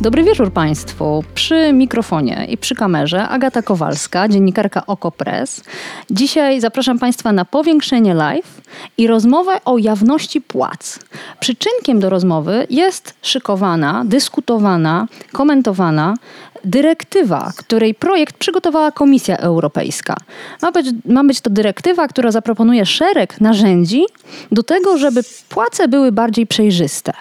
[0.00, 1.24] Dobry wieczór Państwu.
[1.34, 5.64] Przy mikrofonie i przy kamerze Agata Kowalska, dziennikarka OKO.press.
[6.10, 8.60] Dzisiaj zapraszam Państwa na powiększenie live
[8.98, 10.98] i rozmowę o jawności płac.
[11.40, 16.14] Przyczynkiem do rozmowy jest szykowana, dyskutowana, komentowana
[16.64, 20.16] dyrektywa, której projekt przygotowała Komisja Europejska.
[20.62, 24.04] Ma być, ma być to dyrektywa, która zaproponuje szereg narzędzi
[24.52, 27.12] do tego, żeby płace były bardziej przejrzyste.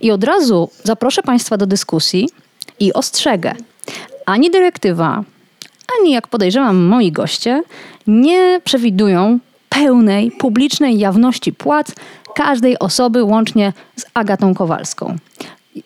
[0.00, 2.28] I od razu zaproszę Państwa do dyskusji
[2.80, 3.54] i ostrzegę.
[4.26, 5.24] Ani dyrektywa,
[6.00, 7.62] ani jak podejrzewam moi goście,
[8.06, 11.92] nie przewidują pełnej, publicznej jawności płac
[12.34, 15.16] każdej osoby, łącznie z Agatą Kowalską.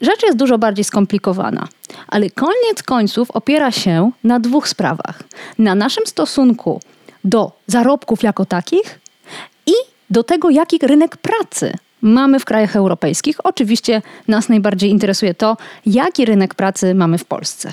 [0.00, 1.68] Rzecz jest dużo bardziej skomplikowana,
[2.08, 5.22] ale koniec końców opiera się na dwóch sprawach:
[5.58, 6.80] na naszym stosunku
[7.24, 9.00] do zarobków jako takich
[9.66, 9.72] i
[10.10, 13.36] do tego, jaki rynek pracy mamy w krajach europejskich.
[13.44, 17.72] Oczywiście nas najbardziej interesuje to, jaki rynek pracy mamy w Polsce.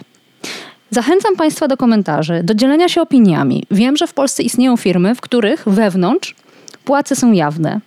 [0.89, 3.63] Zachęcam Państwa do komentarzy, do dzielenia się opiniami.
[3.71, 6.35] Wiem, że w Polsce istnieją firmy, w których wewnątrz
[6.85, 7.79] płace są jawne.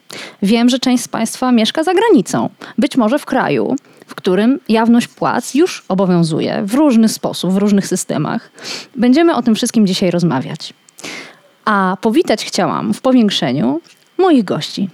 [0.42, 5.08] Wiem, że część z Państwa mieszka za granicą, być może w kraju, w którym jawność
[5.08, 8.50] płac już obowiązuje w różny sposób, w różnych systemach.
[8.96, 10.74] Będziemy o tym wszystkim dzisiaj rozmawiać.
[11.64, 13.80] A powitać chciałam w powiększeniu
[14.18, 14.90] moich gości.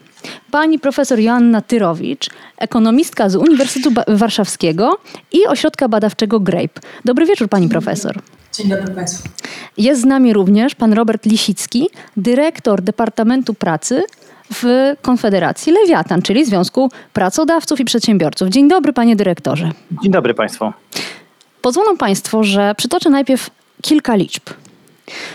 [0.50, 4.98] Pani profesor Joanna Tyrowicz, ekonomistka z Uniwersytetu Warszawskiego
[5.32, 6.80] i Ośrodka Badawczego GRAPE.
[7.04, 8.18] Dobry wieczór, pani profesor.
[8.52, 9.28] Dzień dobry Państwu.
[9.76, 14.02] Jest z nami również pan Robert Lisicki, dyrektor Departamentu Pracy
[14.54, 14.64] w
[15.02, 18.48] Konfederacji Lewiatan, czyli Związku Pracodawców i Przedsiębiorców.
[18.48, 19.70] Dzień dobry, panie dyrektorze.
[20.02, 20.72] Dzień dobry Państwu.
[21.62, 23.50] Pozwolą Państwo, że przytoczę najpierw
[23.82, 24.42] kilka liczb.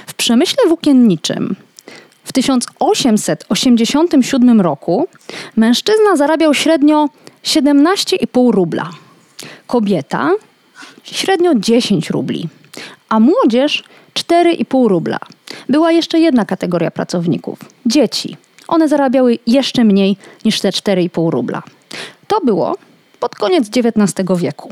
[0.07, 1.55] W przemyśle włókienniczym
[2.23, 5.07] w 1887 roku
[5.55, 7.09] mężczyzna zarabiał średnio
[7.43, 8.89] 17,5 rubla,
[9.67, 10.31] kobieta
[11.03, 12.49] średnio 10 rubli,
[13.09, 13.83] a młodzież
[14.13, 15.19] 4,5 rubla.
[15.69, 18.37] Była jeszcze jedna kategoria pracowników dzieci.
[18.67, 21.63] One zarabiały jeszcze mniej niż te 4,5 rubla.
[22.27, 22.75] To było
[23.19, 24.69] pod koniec XIX wieku.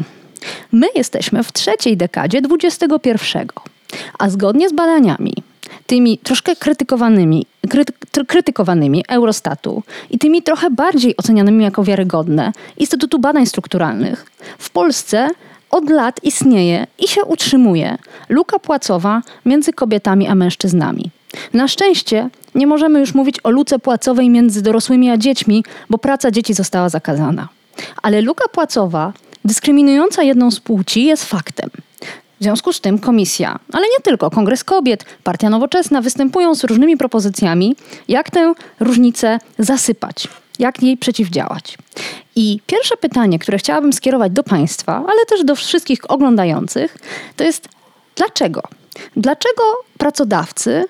[0.71, 3.37] My jesteśmy w trzeciej dekadzie XXI,
[4.19, 5.33] a zgodnie z badaniami
[5.87, 7.93] tymi troszkę krytykowanymi, kryty,
[8.27, 14.25] krytykowanymi Eurostatu i tymi trochę bardziej ocenianymi jako wiarygodne Instytutu Badań Strukturalnych,
[14.57, 15.29] w Polsce
[15.71, 17.97] od lat istnieje i się utrzymuje
[18.29, 21.11] luka płacowa między kobietami a mężczyznami.
[21.53, 26.31] Na szczęście nie możemy już mówić o luce płacowej między dorosłymi a dziećmi, bo praca
[26.31, 27.47] dzieci została zakazana.
[28.01, 29.13] Ale luka płacowa
[29.45, 31.69] dyskryminująca jedną z płci jest faktem.
[32.39, 36.97] W związku z tym komisja, ale nie tylko, Kongres Kobiet, Partia Nowoczesna występują z różnymi
[36.97, 37.75] propozycjami,
[38.07, 40.27] jak tę różnicę zasypać,
[40.59, 41.77] jak jej przeciwdziałać.
[42.35, 46.97] I pierwsze pytanie, które chciałabym skierować do Państwa, ale też do wszystkich oglądających,
[47.35, 47.69] to jest
[48.15, 48.61] dlaczego?
[49.15, 49.63] Dlaczego
[49.97, 50.85] pracodawcy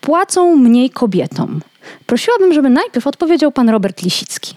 [0.00, 1.60] płacą mniej kobietom?
[2.06, 4.54] Prosiłabym, żeby najpierw odpowiedział pan Robert Lisicki.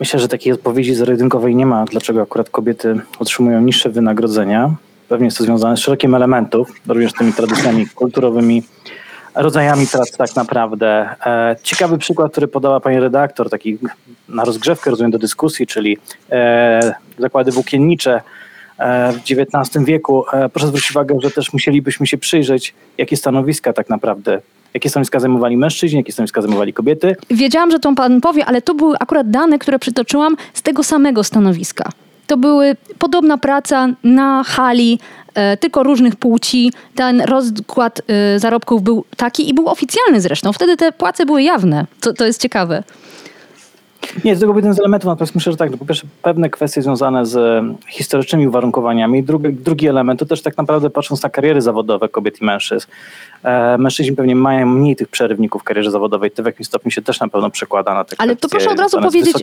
[0.00, 4.74] Myślę, że takiej odpowiedzi zero-jedynkowej nie ma, dlaczego akurat kobiety otrzymują niższe wynagrodzenia.
[5.08, 8.62] Pewnie jest to związane z szerokim elementów, również tymi tradycjami kulturowymi,
[9.34, 11.08] rodzajami prac tak naprawdę.
[11.26, 13.78] E, ciekawy przykład, który podała pani redaktor, taki
[14.28, 15.98] na rozgrzewkę, rozumiem, do dyskusji, czyli
[16.30, 18.20] e, zakłady włókiennicze
[19.12, 20.24] w XIX wieku.
[20.52, 24.40] Proszę zwrócić uwagę, że też musielibyśmy się przyjrzeć, jakie stanowiska tak naprawdę
[24.74, 27.16] Jakie stanowiska zajmowali mężczyźni, jakie stanowiska zajmowali kobiety?
[27.30, 31.24] Wiedziałam, że to pan powie, ale to były akurat dane, które przytoczyłam z tego samego
[31.24, 31.90] stanowiska.
[32.26, 34.98] To były podobna praca na hali,
[35.34, 36.72] e, tylko różnych płci.
[36.94, 40.52] Ten rozkład e, zarobków był taki i był oficjalny zresztą.
[40.52, 41.86] Wtedy te płace były jawne.
[42.00, 42.82] To, to jest ciekawe.
[44.24, 46.82] Nie, to tylko jeden z elementów, natomiast myślę, że tak, no po pierwsze pewne kwestie
[46.82, 52.08] związane z historycznymi uwarunkowaniami, drugi, drugi element to też tak naprawdę patrząc na kariery zawodowe
[52.08, 52.86] kobiet i mężczyzn.
[53.42, 57.02] E, mężczyźni pewnie mają mniej tych przerywników w karierze zawodowej, to w jakimś stopniu się
[57.02, 59.36] też na pewno przekłada na te Ale to proszę od razu powiedzieć,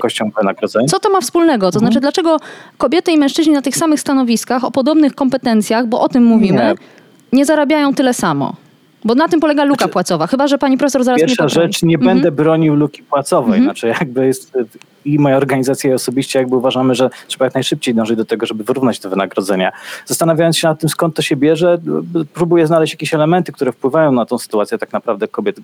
[0.87, 1.71] co to ma wspólnego?
[1.71, 1.79] To mhm.
[1.79, 2.37] znaczy, dlaczego
[2.77, 6.75] kobiety i mężczyźni na tych samych stanowiskach, o podobnych kompetencjach, bo o tym mówimy,
[7.31, 8.66] nie, nie zarabiają tyle samo?
[9.07, 11.95] Bo na tym polega luka znaczy, płacowa, chyba że pani profesor zaraz Pierwsza rzecz, nie
[11.95, 12.15] mhm.
[12.15, 13.59] będę bronił luki płacowej.
[13.59, 13.63] Mhm.
[13.63, 14.57] Znaczy jakby jest
[15.05, 18.63] i moja organizacja i osobiście jakby uważamy, że trzeba jak najszybciej dążyć do tego, żeby
[18.63, 19.71] wyrównać te wynagrodzenia.
[20.05, 21.77] Zastanawiając się nad tym, skąd to się bierze,
[22.33, 25.59] próbuję znaleźć jakieś elementy, które wpływają na tą sytuację tak naprawdę kobiet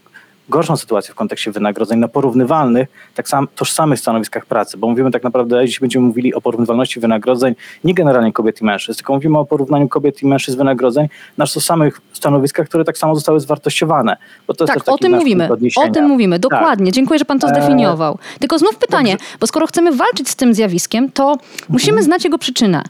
[0.50, 5.24] gorszą sytuację w kontekście wynagrodzeń na porównywalnych, tak sam, tożsamych stanowiskach pracy, bo mówimy tak
[5.24, 9.46] naprawdę, jeśli będziemy mówili o porównywalności wynagrodzeń, nie generalnie kobiet i mężczyzn, tylko mówimy o
[9.46, 11.08] porównaniu kobiet i mężczyzn wynagrodzeń
[11.38, 14.18] na tożsamych stanowiskach, które tak samo zostały zwartościowane.
[14.48, 16.86] Bo to tak, o tym mówimy, o tym mówimy, dokładnie.
[16.86, 16.96] Tak.
[16.96, 18.18] Dziękuję, że pan to e, zdefiniował.
[18.40, 19.38] Tylko znów pytanie, Dobrze.
[19.40, 21.50] bo skoro chcemy walczyć z tym zjawiskiem, to mhm.
[21.70, 22.84] musimy znać jego przyczynę.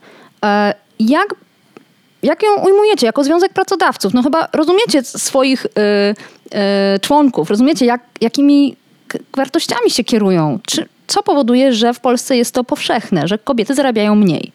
[0.46, 1.36] E, jak
[2.24, 4.14] jak ją ujmujecie jako związek pracodawców?
[4.14, 5.70] No chyba rozumiecie swoich y,
[6.96, 8.76] y, członków, rozumiecie jak, jakimi
[9.38, 10.60] wartościami się kierują.
[10.66, 14.52] Czy, co powoduje, że w Polsce jest to powszechne, że kobiety zarabiają mniej?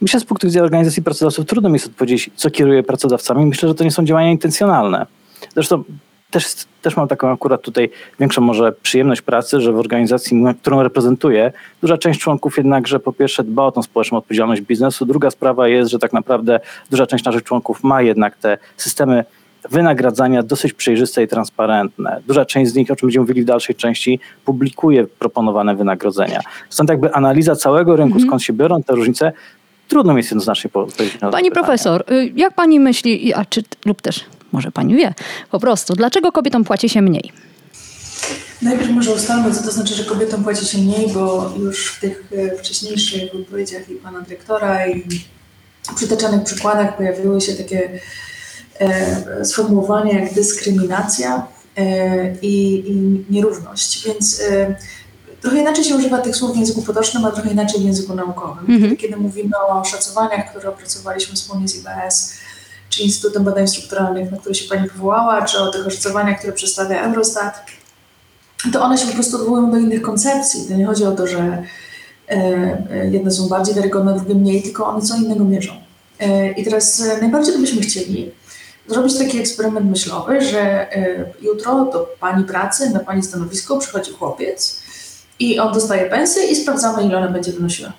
[0.00, 3.46] Myślę, z punktu widzenia organizacji pracodawców trudno mi jest odpowiedzieć, co kieruje pracodawcami.
[3.46, 5.06] Myślę, że to nie są działania intencjonalne.
[5.54, 5.84] Zresztą
[6.30, 7.90] też, też mam taką akurat tutaj
[8.20, 13.44] większą może przyjemność pracy, że w organizacji, którą reprezentuję, duża część członków jednakże po pierwsze
[13.44, 15.06] dba o tą społeczną odpowiedzialność biznesu.
[15.06, 16.60] Druga sprawa jest, że tak naprawdę
[16.90, 19.24] duża część naszych członków ma jednak te systemy
[19.70, 22.20] wynagradzania dosyć przejrzyste i transparentne.
[22.26, 26.40] Duża część z nich, o czym będziemy mówili w dalszej części, publikuje proponowane wynagrodzenia.
[26.70, 28.28] Stąd jakby analiza całego rynku, mm -hmm.
[28.28, 29.32] skąd się biorą te różnice,
[29.88, 31.18] trudno mi jest jednoznacznie powiedzieć.
[31.30, 35.14] Pani profesor, y, jak pani myśli, a czy, lub też może pani wie,
[35.50, 37.32] po prostu, dlaczego kobietom płaci się mniej?
[38.62, 42.32] Najpierw może ustalmy, co to znaczy, że kobietom płaci się mniej, bo już w tych
[42.36, 45.04] e, wcześniejszych wypowiedziach i pana dyrektora i
[45.94, 48.00] przytaczanych przykładach pojawiły się takie
[48.78, 51.46] e, sformułowania jak dyskryminacja
[51.76, 54.06] e, i, i, nierówność.
[54.06, 54.74] Więc e,
[55.40, 58.74] trochę inaczej się używa tych słów w języku potocznym, a trochę inaczej w języku naukowym.
[58.74, 58.96] Mhm.
[58.96, 62.34] Kiedy mówimy o szacowaniach, które opracowaliśmy wspólnie z IBS,
[62.90, 67.02] czy Instytutem Badań Strukturalnych, na który się Pani powołała, czy o tych oszacowaniach, które przedstawia
[67.02, 67.66] Eurostat,
[68.72, 70.68] to one się po prostu odwołują do innych koncepcji.
[70.68, 72.34] To nie chodzi o to, że e,
[72.90, 75.72] e, jedne są bardziej wiarygodne, drugie mniej, tylko one co innego mierzą.
[76.20, 78.30] E, I teraz najbardziej byśmy chcieli
[78.86, 80.86] zrobić taki eksperyment myślowy, że
[81.42, 84.82] jutro do Pani pracy, na Pani stanowisko przychodzi chłopiec
[85.38, 87.92] i on dostaje pensję i sprawdzamy, ile ona będzie wynosiła.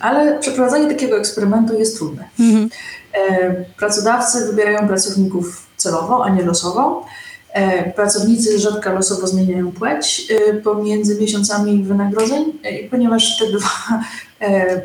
[0.00, 2.28] Ale przeprowadzanie takiego eksperymentu jest trudne.
[2.40, 2.70] Mhm.
[3.12, 7.06] E, pracodawcy wybierają pracowników celowo, a nie losowo.
[7.52, 12.58] E, pracownicy rzadko losowo zmieniają płeć e, pomiędzy miesiącami wynagrodzeń,
[12.90, 14.04] ponieważ te dwa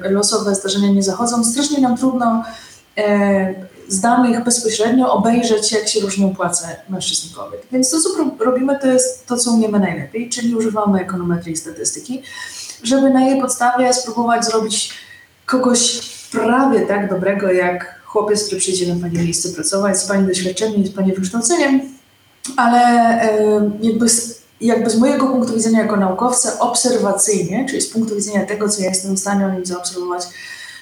[0.09, 1.43] losowe zdarzenia nie zachodzą.
[1.43, 2.43] Strasznie nam trudno
[3.87, 7.67] z danych bezpośrednio obejrzeć, jak się różnią płace mężczyzn i kobiet.
[7.71, 8.09] Więc to, co
[8.39, 12.23] robimy, to jest to, co umiemy najlepiej, czyli używamy ekonometrii i statystyki,
[12.87, 14.93] żeby na jej podstawie spróbować zrobić
[15.45, 15.99] kogoś
[16.31, 20.91] prawie tak dobrego jak chłopiec, który przyjdzie na Pani miejsce pracować, z Pani doświadczeniem, z
[20.91, 21.81] Pani wykształceniem,
[22.57, 22.79] ale
[23.81, 28.69] jakby z, jakby z mojego punktu widzenia jako naukowca obserwacyjnie, czyli z punktu widzenia tego,
[28.69, 30.23] co ja jestem w stanie o nim zaobserwować,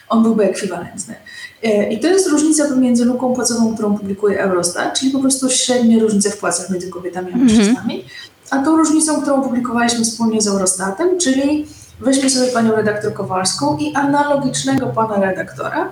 [0.10, 1.16] on byłby ekwiwalentny.
[1.64, 6.00] E, I to jest różnica pomiędzy luką płacową, którą publikuje Eurostat, czyli po prostu średnie
[6.00, 8.48] różnice w płacach między kobietami a mężczyznami, mm -hmm.
[8.50, 11.68] a tą różnicą, którą publikowaliśmy wspólnie z Eurostatem, czyli
[12.00, 15.90] weźmy sobie panią redaktor Kowalską i analogicznego pana redaktora,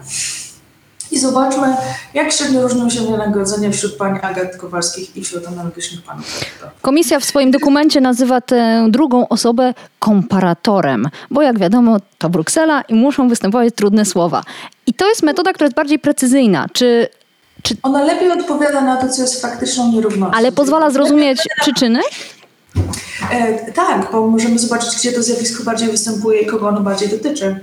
[1.11, 1.75] i zobaczmy,
[2.13, 6.25] jak średnio różnią się wynagrodzenia wśród pań Agat Kowalskich i wśród analogicznych panów.
[6.81, 12.93] Komisja w swoim dokumencie nazywa tę drugą osobę komparatorem, bo jak wiadomo, to Bruksela i
[12.93, 14.43] muszą występować trudne słowa.
[14.87, 16.65] I to jest metoda, która jest bardziej precyzyjna.
[16.73, 17.07] Czy
[17.63, 17.77] czy...
[17.83, 20.37] Ona lepiej odpowiada na to, co jest faktyczną nierównością.
[20.37, 21.99] Ale pozwala zrozumieć przyczyny?
[23.31, 27.59] E, tak, bo możemy zobaczyć, gdzie to zjawisko bardziej występuje i kogo ono bardziej dotyczy.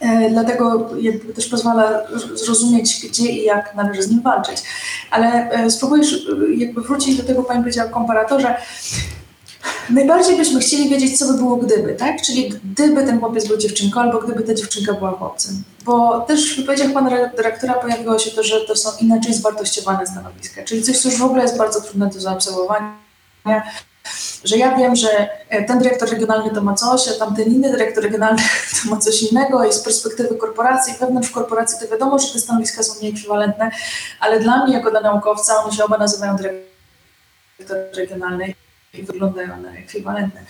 [0.00, 0.90] E, dlatego
[1.34, 2.02] też pozwala
[2.34, 4.62] zrozumieć, gdzie i jak należy z nim walczyć.
[5.10, 6.02] Ale e, spróbuję
[6.56, 8.56] jakby wrócić do tego, Pani powiedziała o komparatorze.
[9.90, 12.22] Najbardziej byśmy chcieli wiedzieć, co by było gdyby, tak?
[12.22, 15.62] Czyli gdyby ten chłopiec był dziewczynką, albo gdyby ta dziewczynka była chłopcem.
[15.84, 20.62] Bo też w wypowiedziach pana dyrektora pojawiło się to, że to są inaczej zwartościowane stanowiska,
[20.64, 22.96] czyli coś, co już w ogóle jest bardzo trudne do zaobserwowania
[24.44, 28.04] że ja wiem, że e, ten dyrektor regionalny to ma coś, a tamten inny dyrektor
[28.04, 28.42] regionalny
[28.82, 32.82] to ma coś innego i z perspektywy korporacji, wewnątrz korporacji to wiadomo, że te stanowiska
[32.82, 33.70] są nieekwiwalentne,
[34.20, 36.66] ale dla mnie jako dla naukowca one się oba nazywają dyrektor
[37.96, 38.54] regionalny
[38.94, 40.40] i wyglądają na ekwiwalentne.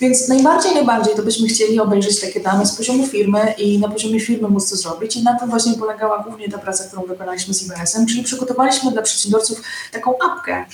[0.00, 4.20] Więc najbardziej, najbardziej to byśmy chcieli obejrzeć takie dane z poziomu firmy i na poziomie
[4.20, 7.62] firmy móc to zrobić i na tym właśnie polegała głównie ta praca, którą wykonaliśmy z
[7.62, 9.62] IBS-em, czyli przygotowaliśmy dla przedsiębiorców
[9.92, 10.64] taką apkę,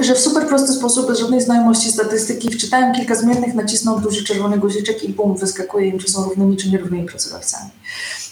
[0.00, 4.58] że w super prosty sposób, bez żadnej znajomości statystyki, wczytałem kilka zmiennych, nacisnął duży czerwony
[4.58, 7.70] guziczek i bum, wyskakuje im, czy są równymi, czy nierównymi pracodawcami.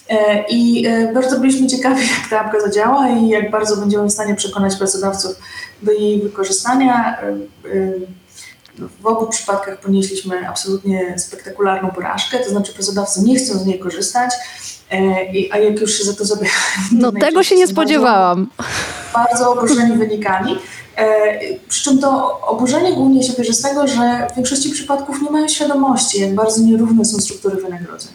[0.09, 4.13] E, I e, bardzo byliśmy ciekawi, jak ta apka zadziała i jak bardzo będziemy w
[4.13, 5.37] stanie przekonać pracodawców
[5.83, 7.19] do jej wykorzystania.
[7.23, 8.25] E,
[9.03, 14.31] w obu przypadkach ponieśliśmy absolutnie spektakularną porażkę, to znaczy pracodawcy nie chcą z niej korzystać,
[15.51, 16.47] a jak już się za to sobie...
[16.93, 18.47] No tego się nie spodziewałam.
[19.15, 20.59] Bardzo, bardzo oburzeni wynikami.
[21.69, 25.49] Przy czym to oburzenie głównie się bierze z tego, że w większości przypadków nie mają
[25.49, 28.13] świadomości, jak bardzo nierówne są struktury wynagrodzeń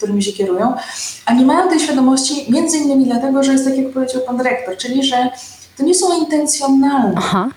[0.00, 0.74] którymi się kierują,
[1.26, 4.76] a nie mają tej świadomości między innymi dlatego, że jest tak, jak powiedział pan dyrektor,
[4.76, 5.30] czyli że
[5.76, 7.48] to nie są intencjonalne Aha.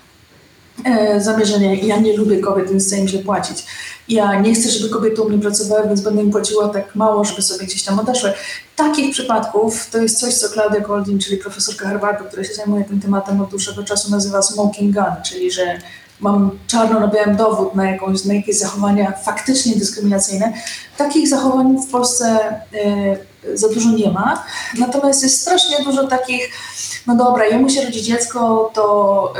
[0.84, 1.74] E, zamierzenia.
[1.74, 3.66] Ja nie lubię kobiet, więc chcę im źle płacić.
[4.08, 7.42] Ja nie chcę, żeby kobiety u mnie pracowały, więc będę im płaciła tak mało, żeby
[7.42, 8.32] sobie gdzieś tam odeszły.
[8.76, 13.00] Takich przypadków to jest coś, co Claudia Goldin, czyli profesorka Harvardu, która się zajmuje tym
[13.00, 15.80] tematem od dłuższego czasu, nazywa smoking gun, czyli że
[16.20, 20.52] mam czarno na białym dowód na, jakąś, na jakieś zachowania faktycznie dyskryminacyjne.
[20.96, 22.38] Takich zachowań w Polsce
[23.44, 24.44] y, za dużo nie ma,
[24.78, 26.50] natomiast jest strasznie dużo takich,
[27.06, 29.32] no dobra, jemu się rodzi dziecko, to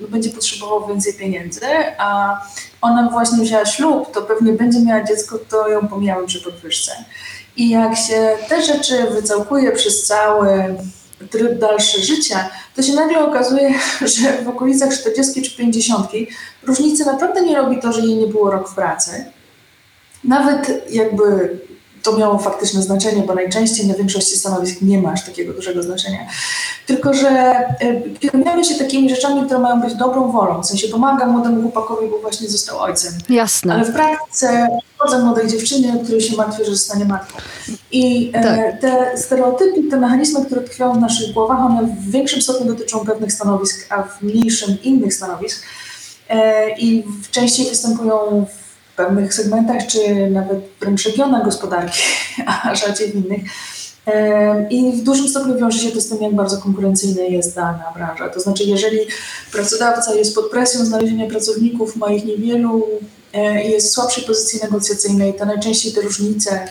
[0.00, 1.60] y, będzie potrzebował więcej pieniędzy,
[1.98, 2.40] a
[2.80, 6.92] ona właśnie wzięła ślub, to pewnie będzie miała dziecko, to ją pomijamy przy podwyżce.
[7.56, 10.76] I jak się te rzeczy wycałkuje przez cały
[11.30, 13.74] tryb dalsze życia, to się nagle okazuje,
[14.16, 16.10] że w okolicach 40 czy 50
[16.62, 19.24] różnicy naprawdę nie robi to, że jej nie było rok w pracy.
[20.24, 21.58] Nawet jakby
[22.02, 26.18] to miało faktyczne znaczenie, bo najczęściej na większości stanowisk nie ma aż takiego dużego znaczenia.
[26.86, 27.54] Tylko, że
[28.20, 30.62] kierujemy się takimi rzeczami, które mają być dobrą wolą.
[30.62, 33.12] W sensie pomagam młodemu chłopakowi, bo właśnie został ojcem.
[33.28, 33.74] Jasne.
[33.74, 37.38] Ale w praktyce chodzę młodej dziewczyny, której się martwi, że zostanie matką.
[37.92, 38.80] I e, tak.
[38.80, 43.32] te stereotypy, te mechanizmy, które tkwią w naszych głowach, one w większym stopniu dotyczą pewnych
[43.32, 45.62] stanowisk, a w mniejszym innych stanowisk.
[46.28, 48.59] E, I częściej występują w
[49.04, 52.02] pewnych segmentach, czy nawet wręcz regionach gospodarki,
[52.46, 53.40] a rzadziej w innych.
[54.70, 58.28] I w dużym stopniu wiąże się to z tym, jak bardzo konkurencyjna jest dana branża.
[58.28, 58.98] To znaczy, jeżeli
[59.52, 62.86] pracodawca jest pod presją znalezienia pracowników, ma ich niewielu
[63.64, 66.68] i jest w słabszej pozycji negocjacyjnej, to najczęściej te różnice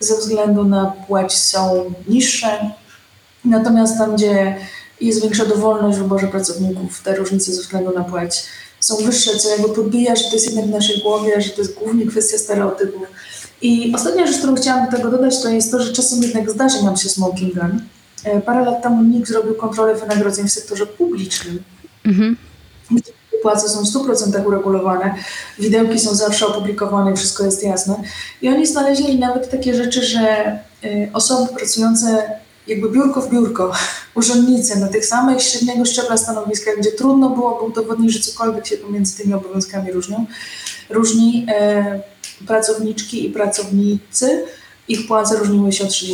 [0.00, 2.70] ze względu na płeć są niższe.
[3.44, 4.56] Natomiast tam, gdzie
[5.00, 8.44] jest większa dowolność w wyborze pracowników, te różnice ze względu na płeć
[8.82, 11.74] są wyższe, co jakby podbija, że to jest jednak w naszej głowie, że to jest
[11.74, 13.02] głównie kwestia stereotypów.
[13.62, 16.84] I ostatnia rzecz, którą chciałam do tego dodać, to jest to, że czasem jednak zdarzy
[16.84, 17.82] nam się smoking gun.
[18.24, 21.62] E, parę lat temu NIK zrobił kontrolę wynagrodzeń w sektorze publicznym.
[22.04, 22.36] Mhm.
[23.42, 25.14] Płace są w 100% uregulowane,
[25.58, 27.96] widełki są zawsze opublikowane, wszystko jest jasne.
[28.42, 30.58] I oni znaleźli nawet takie rzeczy, że e,
[31.12, 32.30] osoby pracujące
[32.66, 33.72] jakby biurko w biurko,
[34.14, 39.16] urzędnicy na tych samych średniego szczebla stanowiskach, gdzie trudno byłoby udowodnić, że cokolwiek się pomiędzy
[39.16, 40.26] tymi obowiązkami różnią,
[40.90, 42.00] różni e,
[42.46, 44.44] pracowniczki i pracownicy,
[44.88, 46.12] ich płace różniły się o 30%.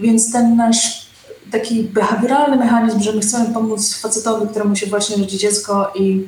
[0.00, 1.06] Więc ten nasz
[1.50, 6.26] taki behawioralny mechanizm, że my chcemy pomóc facetowi, któremu się właśnie rodzi dziecko i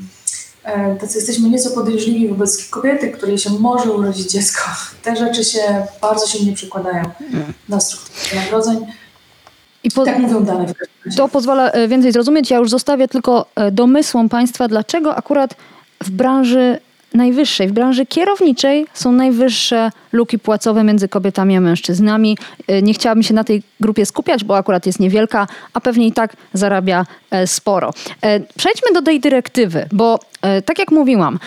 [1.01, 4.63] tacy jesteśmy nieco podejrzliwi wobec kobiety, której się może urodzić dziecko.
[5.03, 7.05] Te rzeczy się bardzo silnie przekładają
[7.69, 8.87] na strukturę wynagrodzeń.
[9.85, 10.67] I po, tak mówią dane
[11.17, 12.51] To pozwala e, więcej zrozumieć.
[12.51, 15.55] Ja już zostawię tylko e, domysłom Państwa, dlaczego akurat
[16.05, 16.79] w branży
[17.15, 22.39] najwyższej, w branży kierowniczej są najwyższe luki płacowe między kobietami a mężczyznami.
[22.69, 26.13] E, nie chciałabym się na tej grupie skupiać, bo akurat jest niewielka, a pewnie i
[26.13, 27.07] tak zarabia
[27.47, 27.91] sporo.
[28.59, 30.19] Przejdźmy do tej dyrektywy, bo
[30.65, 31.39] tak jak mówiłam,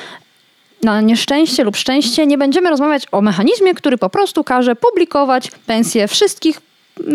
[0.83, 6.07] na nieszczęście lub szczęście nie będziemy rozmawiać o mechanizmie, który po prostu każe publikować pensje
[6.07, 6.61] wszystkich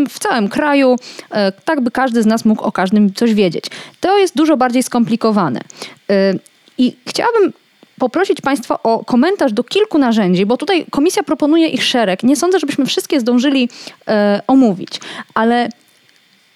[0.08, 0.96] w całym kraju,
[1.30, 3.64] e, tak by każdy z nas mógł o każdym coś wiedzieć.
[4.00, 5.60] To jest dużo bardziej skomplikowane.
[6.10, 6.34] E,
[6.78, 7.52] I chciałabym
[7.98, 12.22] poprosić Państwa o komentarz do kilku narzędzi, bo tutaj komisja proponuje ich szereg.
[12.22, 13.68] Nie sądzę, żebyśmy wszystkie zdążyli
[14.08, 15.00] e, omówić,
[15.34, 15.68] ale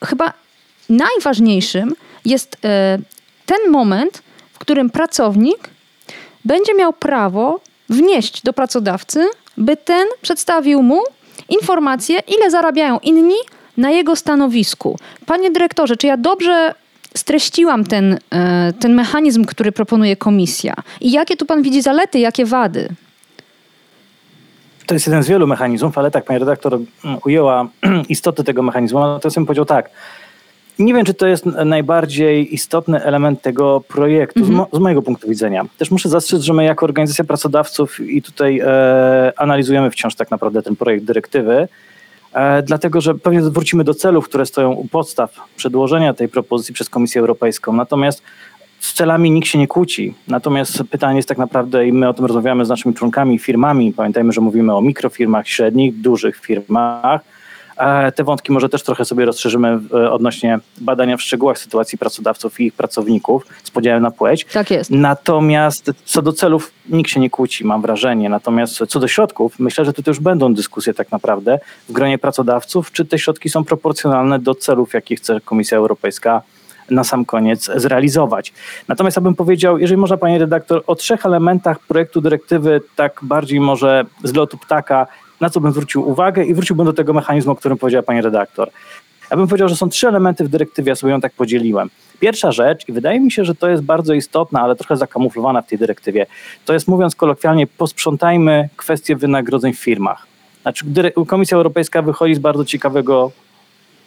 [0.04, 0.32] chyba
[0.88, 2.98] najważniejszym jest e,
[3.46, 5.70] ten moment, w którym pracownik
[6.44, 9.26] będzie miał prawo wnieść do pracodawcy,
[9.56, 11.02] by ten przedstawił mu
[11.48, 13.36] informacje, ile zarabiają inni
[13.76, 14.98] na jego stanowisku.
[15.26, 16.74] Panie dyrektorze, czy ja dobrze
[17.14, 20.74] streściłam ten, e, ten mechanizm, który proponuje komisja?
[21.00, 22.88] I jakie tu pan widzi zalety, jakie wady?
[24.86, 27.68] To jest jeden z wielu mechanizmów, ale tak, pani redaktor mm, ujęła
[28.08, 29.00] istotę tego mechanizmu.
[29.00, 29.90] Natomiast bym powiedział tak,
[30.78, 35.28] nie wiem, czy to jest najbardziej istotny element tego projektu, z, mo z, mojego punktu
[35.28, 35.64] widzenia.
[35.78, 40.62] Też muszę zastrzec, że my jako organizacja pracodawców i tutaj e, analizujemy wciąż tak naprawdę
[40.62, 41.68] ten projekt dyrektywy,
[42.62, 47.20] dlatego że pewnie wrócimy do celów, które stoją u podstaw przedłożenia tej propozycji przez Komisję
[47.20, 47.72] Europejską.
[47.72, 48.22] Natomiast
[48.80, 50.14] z celami nikt się nie kłóci.
[50.28, 54.32] Natomiast pytanie jest tak naprawdę, i my o tym rozmawiamy z naszymi członkami, firmami, pamiętajmy,
[54.32, 57.37] że mówimy o mikrofirmach, średnich, dużych firmach, E,
[58.14, 62.66] te wątki może też trochę sobie rozszerzymy e, odnośnie badania w szczegółach sytuacji pracodawców i
[62.66, 64.44] ich pracowników z podziałem na płeć.
[64.44, 64.90] Tak jest.
[64.90, 68.28] Natomiast co do celów nikt się nie kłóci, mam wrażenie.
[68.28, 71.58] Natomiast co do środków, myślę, że tutaj już będą dyskusje tak naprawdę
[71.88, 76.42] w gronie pracodawców, czy te środki są proporcjonalne do celów, jakie chce Komisja Europejska
[76.90, 78.52] na sam koniec zrealizować.
[78.88, 83.60] Natomiast ja bym powiedział, jeżeli można Pani redaktor, o trzech elementach projektu dyrektywy, tak bardziej
[83.60, 85.06] może z lotu ptaka,
[85.40, 88.70] na co bym zwrócił uwagę i wróciłbym do tego mechanizmu, o którym powiedziała Pani redaktor.
[89.30, 91.90] Ja bym powiedział, że są trzy elementy w dyrektywie, ja sobie ją tak podzieliłem.
[92.20, 95.66] Pierwsza rzecz, i wydaje mi się, że to jest bardzo istotna, ale trochę zakamuflowana w
[95.66, 96.26] tej dyrektywie,
[96.64, 100.26] to jest mówiąc kolokwialnie, posprzątajmy kwestie wynagrodzeń w firmach.
[100.62, 100.84] Znaczy,
[101.26, 103.30] Komisja Europejska wychodzi z bardzo ciekawego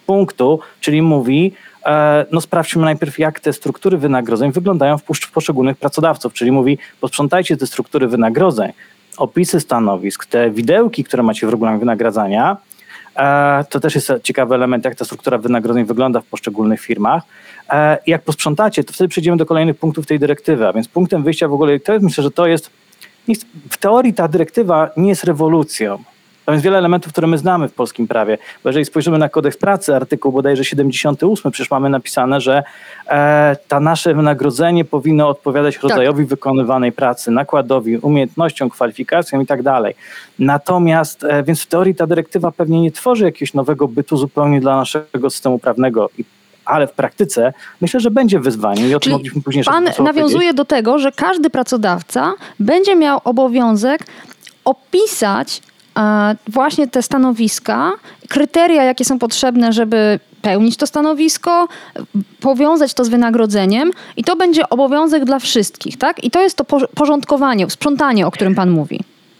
[0.05, 1.53] punktu, czyli mówi,
[1.85, 7.57] e, no sprawdźmy najpierw, jak te struktury wynagrodzeń wyglądają w poszczególnych pracodawców, czyli mówi, posprzątajcie
[7.57, 8.71] te struktury wynagrodzeń,
[9.17, 12.57] opisy stanowisk, te widełki, które macie w regulaminie wynagradzania,
[13.15, 17.23] e, to też jest ciekawy element, jak ta struktura wynagrodzeń wygląda w poszczególnych firmach.
[17.69, 21.47] E, jak posprzątacie, to wtedy przejdziemy do kolejnych punktów tej dyrektywy, a więc punktem wyjścia
[21.47, 22.69] w ogóle, to jest, myślę, że to jest,
[23.69, 26.03] w teorii ta dyrektywa nie jest rewolucją,
[26.45, 29.57] tam jest wiele elementów, które my znamy w polskim prawie, bo jeżeli spojrzymy na kodeks
[29.57, 32.63] pracy, artykuł bodajże 78, przecież mamy napisane, że
[33.07, 35.83] e, ta nasze wynagrodzenie powinno odpowiadać tak.
[35.83, 36.29] rodzajowi tak.
[36.29, 39.95] wykonywanej pracy, nakładowi, umiejętnościom, kwalifikacjom i tak dalej.
[40.39, 44.75] Natomiast, e, więc w teorii ta dyrektywa pewnie nie tworzy jakiegoś nowego bytu zupełnie dla
[44.75, 46.09] naszego systemu prawnego
[46.65, 50.65] ale w praktyce myślę, że będzie wyzwaniem i o tym mogliśmy później Pan nawiązuje do
[50.65, 54.05] tego, że każdy pracodawca będzie miał obowiązek
[54.65, 55.61] opisać
[56.47, 57.91] właśnie te stanowiska,
[58.29, 61.67] kryteria, jakie są potrzebne, żeby pełnić to stanowisko,
[62.39, 66.23] powiązać to z wynagrodzeniem i to będzie obowiązek dla wszystkich, tak?
[66.23, 66.65] I to jest to
[66.95, 68.99] porządkowanie, sprzątanie, o którym Pan mówi.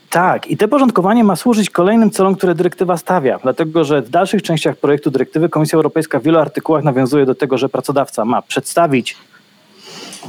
[0.10, 4.42] Tak, i te porządkowanie ma służyć kolejnym celom, które dyrektywa stawia, dlatego że w dalszych
[4.42, 9.18] częściach projektu dyrektywy Komisja Europejska w wielu artykułach nawiązuje do tego, że pracodawca ma przedstawić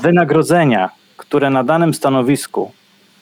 [0.03, 2.73] wynagrodzenia, które na danym stanowisku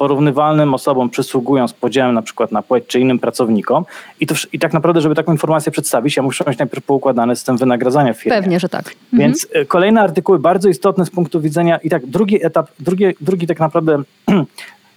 [0.00, 3.84] porównywalnym osobom przysługują z podziałem na przykład na płeć czy innym pracownikom
[4.20, 7.56] i, to, i tak naprawdę, żeby taką informację przedstawić, ja muszę mieć najpierw poukładany system
[7.56, 8.38] wynagradzania w firmie.
[8.38, 8.84] Pewnie, że tak.
[8.86, 8.96] Mhm.
[9.12, 9.66] Więc mhm.
[9.66, 14.02] kolejne artykuły bardzo istotne z punktu widzenia i tak drugi etap, drugi, drugi tak naprawdę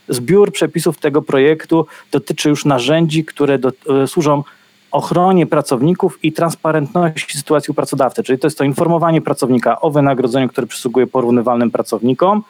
[0.09, 3.71] zbiór przepisów tego projektu dotyczy już narzędzi, które do,
[4.03, 4.43] e, służą
[4.91, 10.49] ochronie pracowników i transparentności sytuacji u pracodawcy, czyli to jest to informowanie pracownika o wynagrodzeniu,
[10.49, 12.43] które przysługuje porównywalnym pracownikom,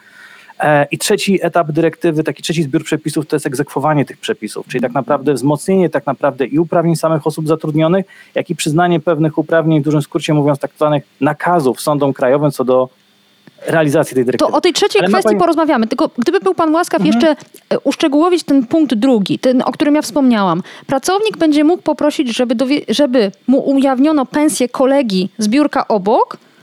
[0.90, 4.92] I trzeci etap dyrektywy, taki trzeci zbiór przepisów to jest egzekwowanie tych przepisów, czyli tak
[4.92, 9.84] naprawdę wzmocnienie tak naprawdę i uprawnień samych osób zatrudnionych, jak i przyznanie pewnych uprawnień, w
[9.84, 12.88] dużym skrócie mówiąc tak zwanych nakazów sądom krajowym co do
[13.66, 14.50] realizacji tej dyrektywy.
[14.50, 15.38] To o tej trzeciej Ale kwestii pani...
[15.38, 17.14] porozmawiamy, tylko gdyby był Pan łaskaw mhm.
[17.14, 20.62] jeszcze e, uszczegółowić ten punkt drugi, ten, o którym ja wspomniałam.
[20.86, 22.80] Pracownik będzie mógł poprosić, żeby, dowie...
[22.88, 26.53] żeby mu ujawniono pensję kolegi z biurka obok, E,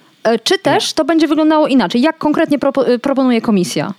[0.43, 2.01] czy też to będzie wyglądało inaczej?
[2.01, 3.93] Jak konkretnie propo- e, proponuje komisja?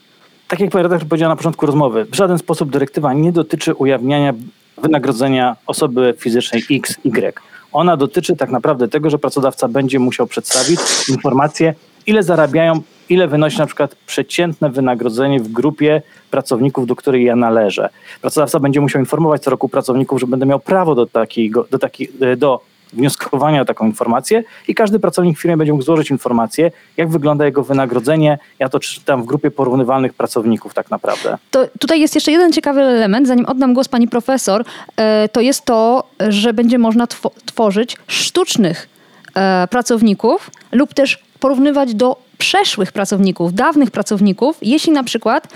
[0.48, 4.34] Tak jak redaktor powiedziała na początku rozmowy, w żaden sposób dyrektywa nie dotyczy ujawniania
[4.78, 7.40] wynagrodzenia osoby fizycznej X, Y.
[7.72, 11.74] Ona dotyczy tak naprawdę tego, że pracodawca będzie musiał przedstawić informację,
[12.06, 17.88] ile zarabiają, ile wynosi na przykład przeciętne wynagrodzenie w grupie pracowników, do której ja należę.
[18.20, 22.08] Pracodawca będzie musiał informować co roku pracowników, że będę miał prawo do, takiego, do, taki,
[22.20, 22.60] e, do
[22.92, 27.44] wnioskowania o taką informację i każdy pracownik w firmie będzie mógł złożyć informację, jak wygląda
[27.44, 28.38] jego wynagrodzenie.
[28.58, 31.38] Ja to czytam w grupie porównywalnych pracowników tak naprawdę.
[31.50, 34.64] To tutaj jest jeszcze jeden ciekawy element, zanim oddam głos pani profesor,
[34.96, 37.06] e, to jest to, że będzie można
[37.46, 38.88] tworzyć sztucznych
[39.34, 45.48] e, pracowników lub też porównywać do przeszłych pracowników, dawnych pracowników, jeśli na przykład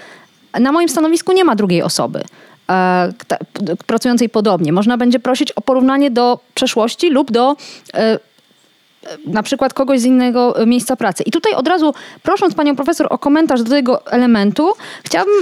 [0.61, 2.25] na moim stanowisku nie ma drugiej osoby.
[2.71, 3.13] E,
[3.87, 4.73] pracującej podobnie.
[4.73, 7.57] Można będzie prosić o porównanie do przeszłości lub do
[7.95, 8.19] e,
[9.27, 11.23] na przykład kogoś z innego miejsca pracy.
[11.23, 14.73] I tutaj od razu, prosząc panią profesor o komentarz do tego elementu,
[15.05, 15.35] chciałabym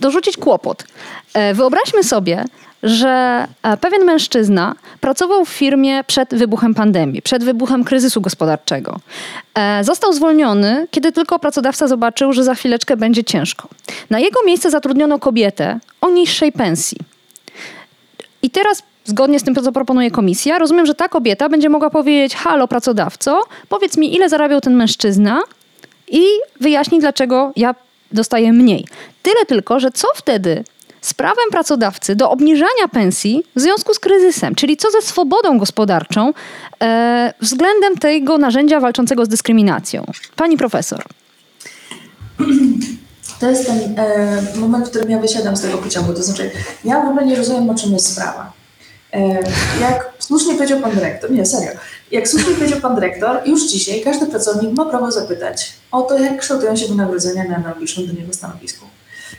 [0.00, 0.84] dorzucić kłopot.
[1.34, 2.44] E, wyobraźmy sobie,
[2.82, 3.46] że
[3.80, 9.00] pewien mężczyzna pracował w firmie przed wybuchem pandemii, przed wybuchem kryzysu gospodarczego.
[9.82, 13.68] Został zwolniony, kiedy tylko pracodawca zobaczył, że za chwileczkę będzie ciężko.
[14.10, 16.98] Na jego miejsce zatrudniono kobietę o niższej pensji.
[18.42, 22.34] I teraz zgodnie z tym, co proponuje komisja, rozumiem, że ta kobieta będzie mogła powiedzieć:
[22.34, 25.40] Halo, pracodawco, powiedz mi, ile zarabiał ten mężczyzna
[26.08, 26.24] i
[26.60, 27.74] wyjaśnij, dlaczego ja
[28.12, 28.86] dostaję mniej.
[29.22, 30.64] Tyle tylko, że co wtedy
[31.02, 36.32] z prawem pracodawcy do obniżania pensji w związku z kryzysem, czyli co ze swobodą gospodarczą
[36.82, 40.04] e, względem tego narzędzia walczącego z dyskryminacją.
[40.36, 41.04] Pani profesor.
[43.40, 46.14] To jest ten e, moment, w którym ja wysiadam z tego pociągu.
[46.14, 46.50] To znaczy,
[46.84, 48.52] ja w ogóle nie rozumiem, o czym jest sprawa.
[49.80, 51.70] Jak słusznie powiedział pan dyrektor, nie serio,
[52.10, 56.38] jak słusznie powiedział pan dyrektor, już dzisiaj każdy pracownik ma prawo zapytać o to, jak
[56.40, 58.86] kształtują się wynagrodzenia na analogicznym do niego stanowisku.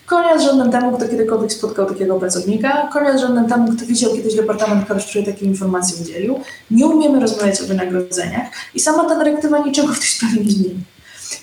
[0.06, 4.13] Konia z żadnym temu, kto kiedykolwiek spotkał takiego pracownika, konia z żadnym temu, kto widział
[4.13, 6.39] kiedyś Departament Kadr, który takiej informacji udzielił.
[6.71, 10.92] Nie umiemy rozmawiać o wynagrodzeniach i sama ta dyrektywa niczego w tej sprawie nie zmieni.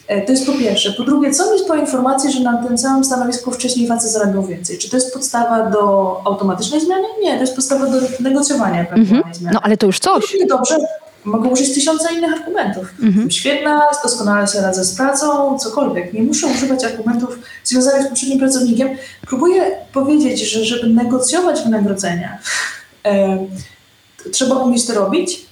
[0.08, 0.92] E, to jest po pierwsze.
[0.92, 4.78] Po drugie, co mi po informacji, że na tym samym stanowisku wcześniej facet zarabiał więcej?
[4.78, 7.06] Czy to jest podstawa do automatycznej zmiany?
[7.22, 9.34] Nie, to jest podstawa do negocjowania ewentualnej mm -hmm.
[9.36, 9.54] zmiany.
[9.54, 10.36] No ale to już coś.
[10.48, 10.78] Dobrze,
[11.24, 12.94] Mogę użyć tysiąca innych argumentów.
[13.02, 13.30] Mhm.
[13.30, 16.12] Świetna, doskonale sobie radzę z pracą, cokolwiek.
[16.12, 18.88] Nie muszę używać argumentów związanych z poprzednim pracownikiem.
[19.26, 19.62] Próbuję
[19.92, 22.38] powiedzieć, że żeby negocjować wynagrodzenia,
[23.06, 23.38] e,
[24.32, 25.46] trzeba umieć to robić.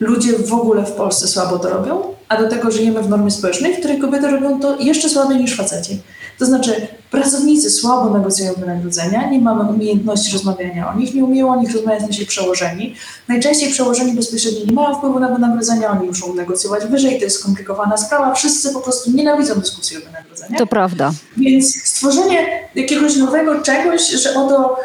[0.00, 3.74] Ludzie w ogóle w Polsce słabo to robią, a do tego żyjemy w normie społecznej,
[3.74, 6.00] w której kobiety robią to jeszcze słabiej niż faceci.
[6.38, 11.56] To znaczy, pracownicy słabo negocjują wynagrodzenia, nie mamy umiejętności rozmawiania o nich, nie umieją o
[11.56, 12.94] nich rozmawiać nasi przełożeni.
[13.28, 17.96] Najczęściej przełożeni bezpośrednio nie mają wpływu na wynagrodzenia, oni muszą negocjować wyżej, to jest skomplikowana
[17.96, 20.58] sprawa, wszyscy po prostu nienawidzą dyskusji o wynagrodzeniach.
[20.58, 21.12] To prawda.
[21.36, 24.76] Więc stworzenie jakiegoś nowego czegoś, że oto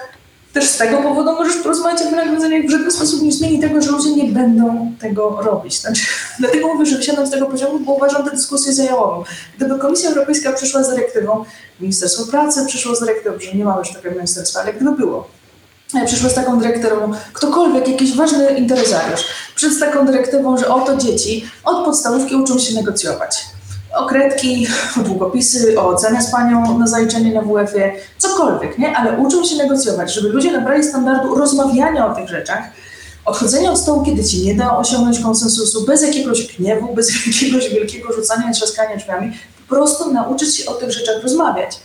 [0.59, 3.91] też z tego powodu możesz porozmawiać o wynagrodzeniach w żaden sposób nie zmieni tego, że
[3.91, 5.81] ludzie nie będą tego robić.
[5.81, 6.01] Znaczy,
[6.39, 9.23] dlatego mówię, że wysiadam z tego poziomu, bo uważam tę dyskusję za jałową.
[9.57, 11.45] Gdyby Komisja Europejska przyszła z dyrektywą,
[11.79, 15.27] Ministerstwo Pracy przyszło z dyrektywą, że nie mamy już takiego ministerstwa, ale gdyby było,
[15.95, 19.21] e, przyszło z taką dyrektywą, ktokolwiek, jakiś ważny interesariusz,
[19.55, 23.45] przyszedł z taką dyrektywą, że oto dzieci od podstawówki uczą się negocjować
[23.95, 24.67] okredki,
[25.05, 28.97] długopisy, o ocenę z panią na zaliczenie na WF-ie, cokolwiek, nie?
[28.97, 32.63] Ale uczą się negocjować, żeby ludzie nabrali standardu rozmawiania o tych rzeczach,
[33.25, 38.13] odchodzenia od stołu, kiedy ci nie da osiągnąć konsensusu, bez jakiegoś gniewu, bez jakiegoś wielkiego
[38.13, 39.37] rzucania i trzaskania drzwiami,
[39.69, 41.79] po prostu nauczyć się o tych rzeczach rozmawiać.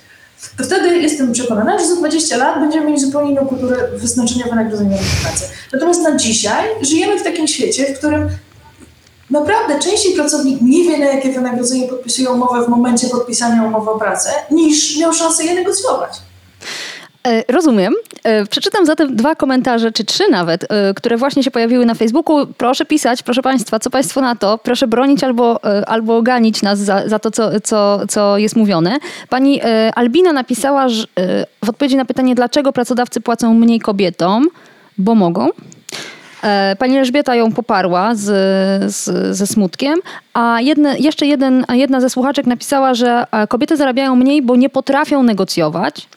[0.58, 4.96] To wtedy jestem przekonana, że za 20 lat będziemy mieli zupełnie inną kulturę wyznaczenia wynagrodzenia
[4.96, 5.44] w pracy.
[5.72, 8.28] Natomiast na dzisiaj żyjemy w takim świecie, w którym
[9.30, 13.98] naprawdę częściej pracownik nie wie, na jakie wynagrodzenie podpisuje umowę w momencie podpisania umowy o
[13.98, 16.20] pracę, niż miał szansę je negocjować.
[17.26, 17.94] E, rozumiem.
[18.24, 22.46] E, przeczytam zatem dwa komentarze, czy trzy nawet, e, które właśnie się pojawiły na Facebooku.
[22.46, 24.58] Proszę pisać, proszę Państwa, co Państwo na to.
[24.58, 28.98] Proszę bronić albo, albo ganić nas za, za to, co, co, co jest mówione.
[29.28, 29.60] Pani
[29.94, 31.06] Albina napisała że,
[31.64, 34.48] w odpowiedzi na pytanie, dlaczego pracodawcy płacą mniej kobietom,
[34.98, 35.48] bo mogą.
[36.44, 38.24] E, pani Elżbieta ją poparła z,
[38.94, 39.98] z, ze smutkiem,
[40.35, 44.70] a jedne, jeszcze jeden, jedna ze słuchaczek napisała, że e, kobiety zarabiają mniej, bo nie
[44.70, 46.09] potrafią negocjować.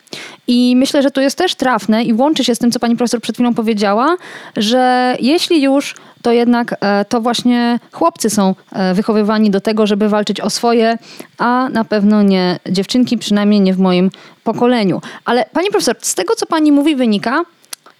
[0.47, 3.21] I myślę, że to jest też trafne i łączy się z tym, co pani profesor
[3.21, 4.17] przed chwilą powiedziała,
[4.57, 8.55] że jeśli już, to jednak e, to właśnie chłopcy są
[8.93, 10.97] wychowywani do tego, żeby walczyć o swoje,
[11.37, 14.09] a na pewno nie dziewczynki, przynajmniej nie w moim
[14.43, 15.01] pokoleniu.
[15.25, 17.43] Ale pani profesor, z tego, co pani mówi, wynika,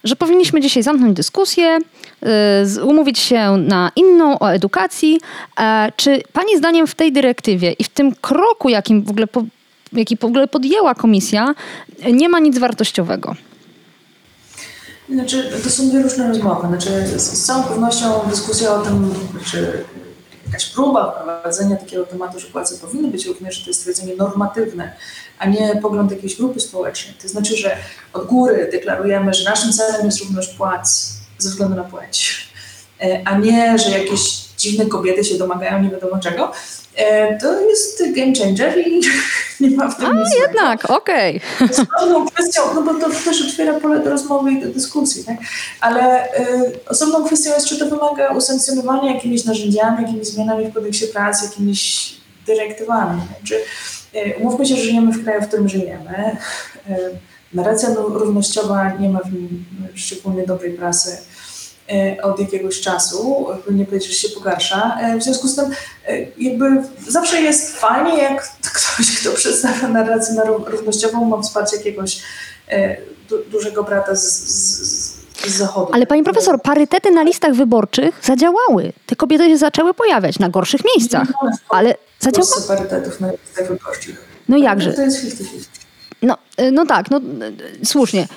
[0.04, 1.78] że powinniśmy dzisiaj zamknąć dyskusję,
[2.76, 5.20] y, umówić się na inną o edukacji.
[5.60, 9.26] E, czy Pani zdaniem w tej dyrektywie i w tym kroku, jakim w ogóle,
[9.92, 11.54] jaki w ogóle podjęła komisja,
[12.12, 13.34] nie ma nic wartościowego?
[15.10, 16.68] Znaczy, to są dwie różne rozmowy.
[16.68, 19.84] Znaczy, z, z całą pewnością dyskusja o tym, czy
[20.46, 24.92] jakaś próba wprowadzenia takiego tematu, że płace powinny być również, to jest stwierdzenie normatywne,
[25.38, 27.14] a nie pogląd jakiejś grupy społecznej.
[27.22, 27.76] To znaczy, że
[28.12, 32.48] od góry deklarujemy, że naszym celem jest równość płac ze względu na płeć,
[33.00, 36.52] e, a nie, że jakieś dziwne kobiety się domagają nie wiadomo czego.
[36.98, 39.00] E, to jest game changer i
[39.60, 41.40] nie ma w tym A, nic jednak, okej.
[41.56, 41.68] Okay.
[41.70, 45.36] Osobną kwestią, no bo to też otwiera pole do rozmowy i do dyskusji, tak?
[45.80, 51.06] ale y, osobną kwestią jest, czy to wymaga usankcjonowania jakimiś narzędziami, jakimiś zmianami w kodeksie
[51.06, 52.14] pracy, jakimiś
[52.46, 53.20] dyrektywami.
[53.44, 53.60] Czy, y,
[54.40, 56.36] umówmy się, że żyjemy w kraju, w którym żyjemy.
[56.90, 56.94] Y,
[57.54, 61.18] narracja równościowa nie ma w nim szczególnie dobrej prasy
[61.92, 64.98] E, od jakiegoś czasu, nie powiedzieć, że się pogarsza.
[65.00, 65.64] E, w związku z tym
[66.06, 66.64] e, jakby
[67.08, 70.34] zawsze jest fajnie, jak ktoś, kto przedstawia narrację
[70.66, 72.22] równościową, ma wsparcie jakiegoś
[73.28, 75.92] du dużego brata z, z, z zachodu.
[75.92, 78.92] Ale pani profesor, parytety na listach wyborczych zadziałały.
[79.06, 81.28] Te kobiety się zaczęły pojawiać na gorszych miejscach,
[81.68, 82.62] ale zadziałały.
[82.68, 84.28] parytetów na listach wyborczych.
[84.48, 84.92] No jakże?
[84.92, 85.44] To jest 50-50.
[86.22, 86.36] No,
[86.72, 87.20] no tak, no
[87.84, 88.28] słusznie.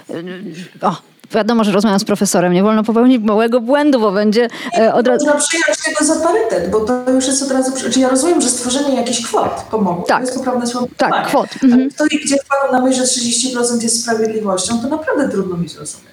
[0.81, 0.95] O,
[1.31, 5.25] wiadomo, że rozmawiam z profesorem, nie wolno popełnić małego błędu, bo będzie e, od razu...
[5.25, 7.71] Można przyjąć tego za parytet, bo to już jest od razu...
[7.91, 10.03] Czy ja rozumiem, że stworzenie jakichś kwot pomogło.
[10.03, 10.17] Tak.
[10.17, 10.87] To jest poprawne słowo.
[10.97, 11.49] Tak, kwot.
[11.63, 11.89] Mhm.
[11.99, 16.11] Ale gdzie wpadł na myśl, że 30% jest sprawiedliwością, to naprawdę trudno mi zrozumieć.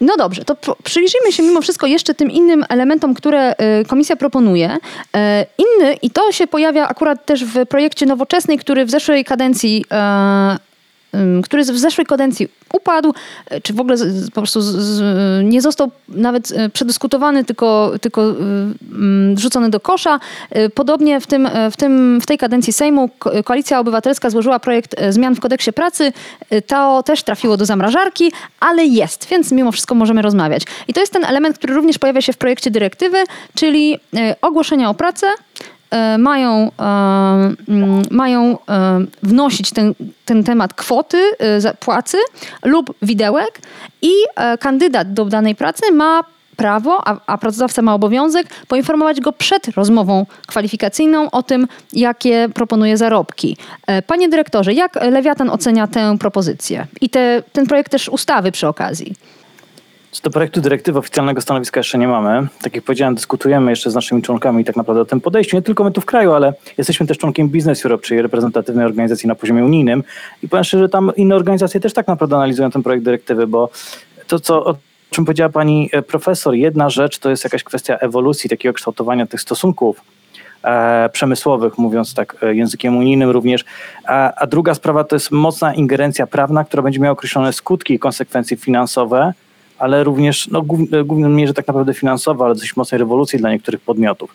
[0.00, 4.76] No dobrze, to przyjrzyjmy się mimo wszystko jeszcze tym innym elementom, które e, komisja proponuje.
[5.16, 9.84] E, inny, i to się pojawia akurat też w projekcie nowoczesnej, który w zeszłej kadencji
[11.44, 13.14] który w zeszłej kadencji upadł,
[13.62, 13.96] czy w ogóle
[14.26, 14.60] po prostu
[15.44, 18.34] nie został nawet przedyskutowany, tylko, tylko
[19.36, 20.20] rzucony do kosza.
[20.74, 23.10] Podobnie w, tym, w, tym, w tej kadencji Sejmu
[23.44, 26.12] Koalicja Obywatelska złożyła projekt zmian w kodeksie pracy.
[26.66, 30.62] To też trafiło do zamrażarki, ale jest, więc mimo wszystko możemy rozmawiać.
[30.88, 33.98] I to jest ten element, który również pojawia się w projekcie dyrektywy, czyli
[34.42, 35.26] ogłoszenia o pracę,
[35.62, 35.71] E,
[36.18, 36.84] mają, e,
[37.68, 41.18] mm, mają e, wnosić ten, ten temat kwoty
[41.80, 42.18] płacy
[42.64, 43.60] lub widełek
[44.02, 44.10] i
[44.60, 46.24] kandydat do danej pracy ma
[46.56, 52.96] prawo, a, a, pracodawca ma obowiązek poinformować go przed rozmową kwalifikacyjną o tym, jakie proponuje
[52.96, 53.56] zarobki.
[54.06, 59.14] Panie dyrektorze, jak Lewiatan ocenia tę propozycję i te, ten projekt też ustawy przy okazji?
[60.12, 62.48] Co do projektu dyrektywy oficjalnego stanowiska jeszcze nie mamy.
[62.62, 65.56] Tak jak powiedziałem, dyskutujemy jeszcze z naszymi członkami tak naprawdę o tym podejściu.
[65.56, 69.28] Nie tylko my tu w kraju, ale jesteśmy też członkiem Business Europe, czyli reprezentatywnej organizacji
[69.28, 70.04] na poziomie unijnym.
[70.42, 73.70] I powiem szczerze, że tam inne organizacje też tak naprawdę analizują ten projekt dyrektywy, bo
[74.26, 74.76] to, co, o
[75.10, 79.40] czym powiedziała pani e, profesor, jedna rzecz to jest jakaś kwestia ewolucji, takiego kształtowania tych
[79.40, 80.00] stosunków
[80.64, 83.64] e, przemysłowych, mówiąc tak e, językiem unijnym również.
[84.06, 87.98] A, a druga sprawa to jest mocna ingerencja prawna, która będzie miała określone skutki i
[87.98, 89.32] konsekwencje finansowe
[89.82, 93.80] ale również no, w głównej mierze tak naprawdę finansowa, ale dość mocnej rewolucji dla niektórych
[93.80, 94.34] podmiotów.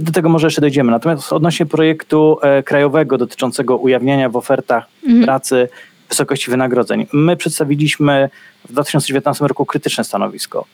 [0.00, 0.90] Do tego może jeszcze dojdziemy.
[0.90, 5.24] Natomiast odnośnie projektu e, krajowego dotyczącego ujawniania w ofertach mhm.
[5.24, 5.68] pracy
[6.08, 8.30] wysokości wynagrodzeń, my przedstawiliśmy
[8.68, 10.64] w 2019 roku krytyczne stanowisko.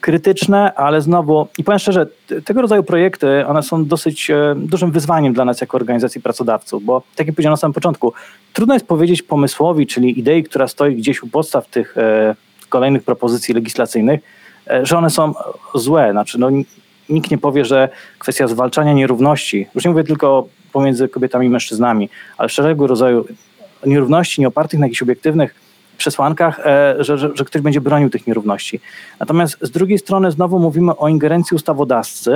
[0.00, 2.06] Krytyczne, ale znowu, i powiem szczerze,
[2.44, 7.02] tego rodzaju projekty, one są dosyć e, dużym wyzwaniem dla nas jako organizacji pracodawców, bo
[7.16, 8.12] tak jak powiedziałem na samym początku,
[8.52, 12.34] trudno jest powiedzieć pomysłowi, czyli idei, która stoi gdzieś u podstaw tych e,
[12.68, 14.20] kolejnych propozycji legislacyjnych,
[14.70, 15.34] e, że one są
[15.74, 16.10] złe.
[16.10, 16.50] Znaczy, no,
[17.08, 22.08] nikt nie powie, że kwestia zwalczania nierówności, już nie mówię tylko pomiędzy kobietami i mężczyznami,
[22.38, 23.24] ale szeregu rodzaju
[23.86, 25.54] nierówności nieopartych na jakichś obiektywnych
[25.96, 28.80] przesłankach, e, że, że, że, ktoś będzie bronił tych nierówności.
[29.20, 32.32] Natomiast z drugiej strony znowu mówimy o ingerencji ustawodawcy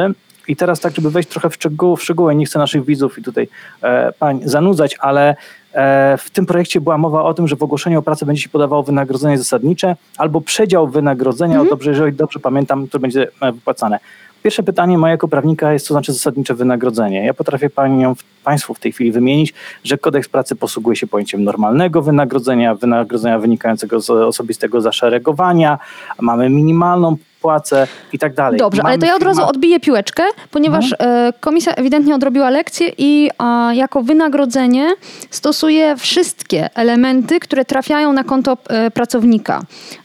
[0.51, 3.23] i teraz tak, żeby wejść trochę w szczegóły, w szczegóły nie chcę naszych widzów i
[3.23, 3.49] tutaj
[3.83, 5.37] e, pań zanudzać, ale
[5.75, 8.49] E, w tym projekcie była mowa o tym, że w ogłoszeniu o pracę będzie się
[8.49, 11.71] podawało wynagrodzenie zasadnicze albo przedział wynagrodzenia, mhm.
[11.71, 13.99] dobrze, jeżeli dobrze pamiętam, które będzie e, wypłacane.
[14.43, 17.27] Pierwsze pytanie moje jako prawnika jest, co znaczy zasadnicze wynagrodzenie.
[17.27, 22.03] Ja potrafię panią, Państwu w tej chwili wymienić, że kodeks pracy posługuje się pojęciem normalnego
[22.03, 25.79] wynagrodzenia, wynagrodzenia wynikającego z osobistego zaszeregowania,
[26.21, 28.59] mamy minimalną płacę i tak dalej.
[28.59, 31.33] Dobrze, ale to ja od razu odbiję piłeczkę, ponieważ mhm.
[31.41, 33.31] komisja ewidentnie odrobiła lekcję i
[33.73, 34.95] jako wynagrodzenie
[35.31, 39.63] stosuje wszystkie elementy, które trafiają na konto e, pracownika.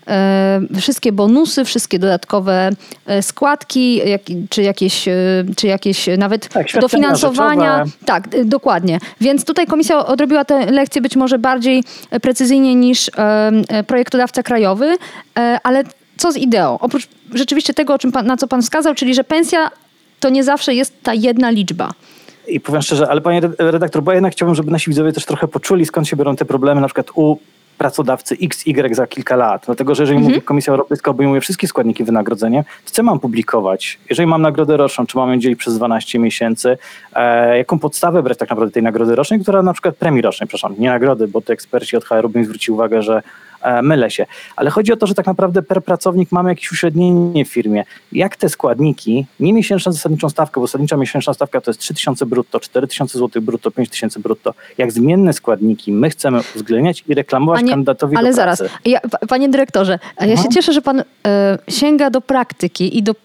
[0.08, 2.70] E, wszystkie bonusy, wszystkie dodatkowe
[3.06, 4.02] e, składki,
[4.50, 5.06] czy jakieś,
[5.56, 7.86] czy jakieś nawet tak, dofinansowania.
[8.06, 9.00] Tak, dokładnie.
[9.22, 11.84] Więc tutaj komisja odrobiła tę lekcję być może bardziej
[12.22, 13.12] precyzyjnie niż
[13.88, 14.98] projektodawca krajowy,
[15.64, 15.84] ale
[16.18, 16.80] co z ideą?
[16.80, 19.72] Oprócz rzeczywiście tego, o czym pan, na co pan wskazał, czyli że pensja
[20.20, 21.92] to nie zawsze jest ta jedna liczba.
[22.48, 25.48] I powiem szczerze, ale panie redaktor, bo ja jednak chciałbym, żeby nasi widzowie też trochę
[25.48, 27.38] poczuli, skąd się biorą te problemy, na przykład u
[27.78, 29.64] pracodawcy X, Y za kilka lat.
[29.66, 30.34] Dlatego, że jeżeli mhm.
[30.34, 34.00] mówi Komisja Europejska obejmuje wszystkie składniki wynagrodzenia, to co mam publikować?
[34.10, 36.78] Jeżeli mam nagrodę roczną, czy mam ją dzielić przez 12 miesięcy?
[37.16, 40.76] E, jaką podstawę brać tak naprawdę tej nagrody rocznej, która na przykład premii rocznej, przepraszam,
[40.80, 43.24] nie nagrody, bo to eksperci od HR-u mi zwrócili uwagę, że
[43.84, 44.26] mylę się.
[44.56, 47.84] Ale chodzi o to, że tak naprawdę per pracownik mamy jakieś uśrednienie w firmie.
[48.12, 52.60] Jak te składniki, nie miesięczną zasadniczą stawkę, bo zasadnicza miesięczna stawka to jest 3000 brutto,
[52.60, 54.54] 4000 zł brutto, 5000 brutto.
[54.78, 58.64] Jak zmienne składniki my chcemy uwzględniać i reklamować Panie, kandydatowi ale do pracy.
[58.64, 60.44] Zaraz, ja, panie dyrektorze, ja mhm.
[60.44, 61.04] się cieszę, że pan y,
[61.68, 63.16] sięga do praktyki i do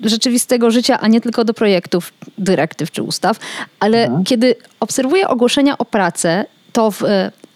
[0.00, 3.38] rzeczywistego życia, a nie tylko do projektów, dyrektyw czy ustaw,
[3.80, 4.24] ale mhm.
[4.24, 7.02] kiedy obserwuję ogłoszenia o pracę, to w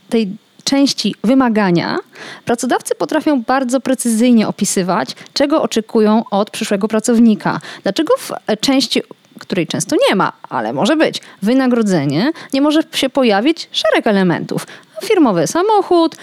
[0.09, 0.31] tej
[0.71, 1.99] części wymagania,
[2.45, 7.61] pracodawcy potrafią bardzo precyzyjnie opisywać, czego oczekują od przyszłego pracownika.
[7.83, 9.03] Dlaczego w części
[9.39, 11.21] której często nie ma, ale może być.
[11.43, 14.67] Wynagrodzenie nie może się pojawić szereg elementów.
[15.05, 16.17] Firmowy samochód,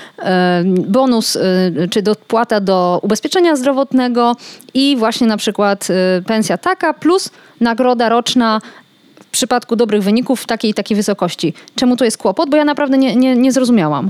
[0.67, 1.37] bonus
[1.91, 4.35] czy dopłata do ubezpieczenia zdrowotnego
[4.73, 5.87] i właśnie na przykład
[6.27, 7.29] pensja taka plus
[7.61, 8.61] nagroda roczna
[9.27, 11.53] w przypadku dobrych wyników w takiej i takiej wysokości.
[11.75, 12.49] Czemu to jest kłopot?
[12.49, 14.09] Bo ja naprawdę nie, nie, nie zrozumiałam.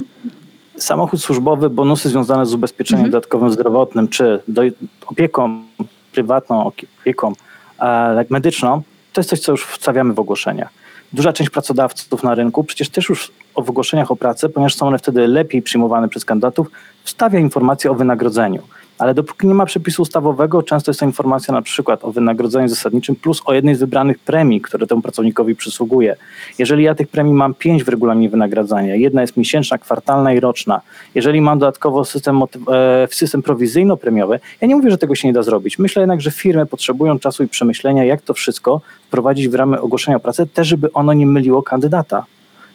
[0.77, 3.11] Samochód służbowy, bonusy związane z ubezpieczeniem mhm.
[3.11, 4.61] dodatkowym zdrowotnym, czy do,
[5.07, 5.63] opieką
[6.11, 7.33] prywatną, opieką
[7.79, 8.81] e, medyczną,
[9.13, 10.69] to jest coś, co już wstawiamy w ogłoszeniach.
[11.13, 14.97] Duża część pracodawców na rynku przecież też już w ogłoszeniach o pracę, ponieważ są one
[14.97, 16.67] wtedy lepiej przyjmowane przez kandydatów,
[17.03, 18.61] wstawia informacje o wynagrodzeniu.
[18.97, 23.15] Ale dopóki nie ma przepisu ustawowego, często jest to informacja na przykład o wynagrodzeniu zasadniczym
[23.15, 26.15] plus o jednej z wybranych premii, które temu pracownikowi przysługuje.
[26.59, 30.81] Jeżeli ja tych premii mam pięć w regulaminie wynagradzania, jedna jest miesięczna, kwartalna i roczna,
[31.15, 35.43] jeżeli mam dodatkowo system, e, system prowizyjno-premiowy, ja nie mówię, że tego się nie da
[35.43, 35.79] zrobić.
[35.79, 40.17] Myślę jednak, że firmy potrzebują czasu i przemyślenia, jak to wszystko wprowadzić w ramy ogłoszenia
[40.17, 42.25] o pracę, też żeby ono nie myliło kandydata.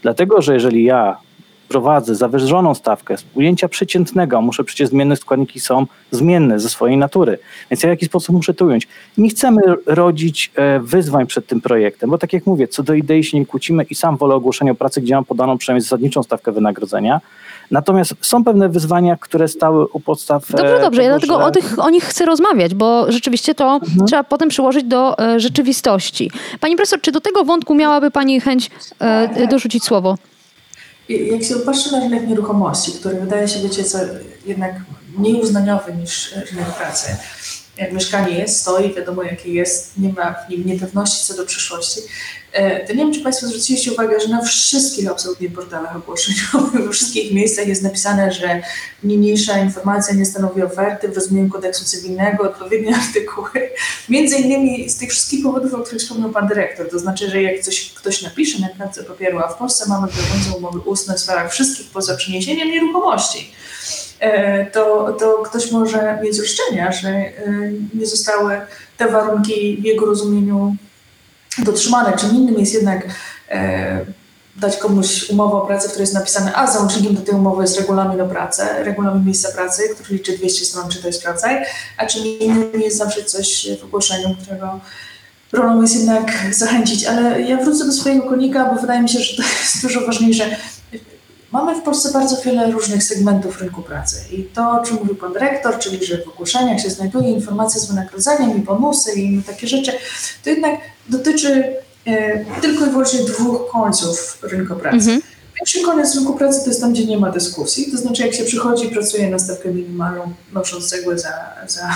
[0.03, 1.17] Dlatego, że jeżeli ja
[1.73, 7.39] prowadzę zawyżoną stawkę z ujęcia przeciętnego, muszę przecież zmienne składniki są zmienne ze swojej natury,
[7.71, 8.89] więc ja w jakiś sposób muszę to ująć.
[9.19, 13.25] Nie chcemy rodzić e, wyzwań przed tym projektem, bo tak jak mówię, co do idei
[13.25, 16.53] się nie kłócimy i sam wolę ogłoszenia o pracy, gdzie mam podaną przynajmniej zasadniczą stawkę
[16.53, 17.21] wynagrodzenia,
[17.71, 20.51] Natomiast są pewne wyzwania, które stały u podstaw.
[20.51, 21.03] Dobrze, dobrze.
[21.03, 21.45] Tego, ja dlatego że...
[21.45, 24.07] o, tych, o nich chcę rozmawiać, bo rzeczywiście to mhm.
[24.07, 26.31] trzeba potem przyłożyć do e, rzeczywistości.
[26.61, 30.17] Pani profesor, czy do tego wątku miałaby Pani chęć e, dorzucić słowo?
[31.09, 33.77] Jak się patrzy na rynek nieruchomości, który wydaje się być
[34.47, 34.75] jednak
[35.19, 37.17] mniej uznaniowy niż rynek pracy,
[37.77, 42.01] jak mieszkanie jest, stoi, wiadomo jakie jest, nie ma w nim niepewności co do przyszłości,
[42.87, 47.33] to nie wiem, czy Państwo zwróciliście uwagę, że na wszystkich absolutnie portalach ogłoszeniowych, we wszystkich
[47.33, 48.63] miejscach jest napisane, że
[49.05, 53.71] niniejsza informacja nie stanowi oferty w rozumieniu kodeksu cywilnego, odpowiednie artykuły.
[54.09, 56.91] Między innymi z tych wszystkich powodów, o których wspomniał Pan Dyrektor.
[56.91, 60.59] To znaczy, że jak coś, ktoś napisze na kartce papieru, a w Polsce mamy obowiązujące
[60.59, 63.53] umowy ustne w sferach wszystkich poza przeniesieniem nieruchomości,
[64.23, 67.33] E, to, to ktoś może mieć roszczenia, że e,
[67.95, 68.61] nie zostały
[68.97, 70.77] te warunki w jego rozumieniu
[71.59, 72.17] dotrzymane.
[72.17, 73.07] Czym innym jest jednak
[73.51, 74.05] e,
[74.57, 77.81] dać komuś umowę o pracę, w której jest napisane, a załącznikiem do tej umowy jest
[77.81, 81.65] regulamin o pracę, regulamin miejsca pracy, który liczy 200 stron, czytaj, sprawdzaj,
[81.97, 84.81] a czym innym jest zawsze coś w ogłoszeniu, którego
[85.53, 87.05] rolą jest jednak zachęcić.
[87.05, 90.57] Ale ja wrócę do swojego konika, bo wydaje mi się, że to jest dużo ważniejsze.
[91.53, 95.33] Mamy w Polsce bardzo wiele różnych segmentów rynku pracy i to, o czym mówił pan
[95.33, 99.67] dyrektor, czyli że w ogłoszeniach się znajduje informacja z wynagrodzeniem i bonusy i inne takie
[99.67, 99.93] rzeczy,
[100.45, 104.97] to jednak dotyczy e, tylko i wyłącznie dwóch końców rynku pracy.
[104.97, 105.23] Mhm.
[105.55, 108.45] Pierwszy koniec rynku pracy to jest tam, gdzie nie ma dyskusji, to znaczy jak się
[108.45, 111.33] przychodzi i pracuje na stawkę minimalną, nosząc cegłę za,
[111.67, 111.89] za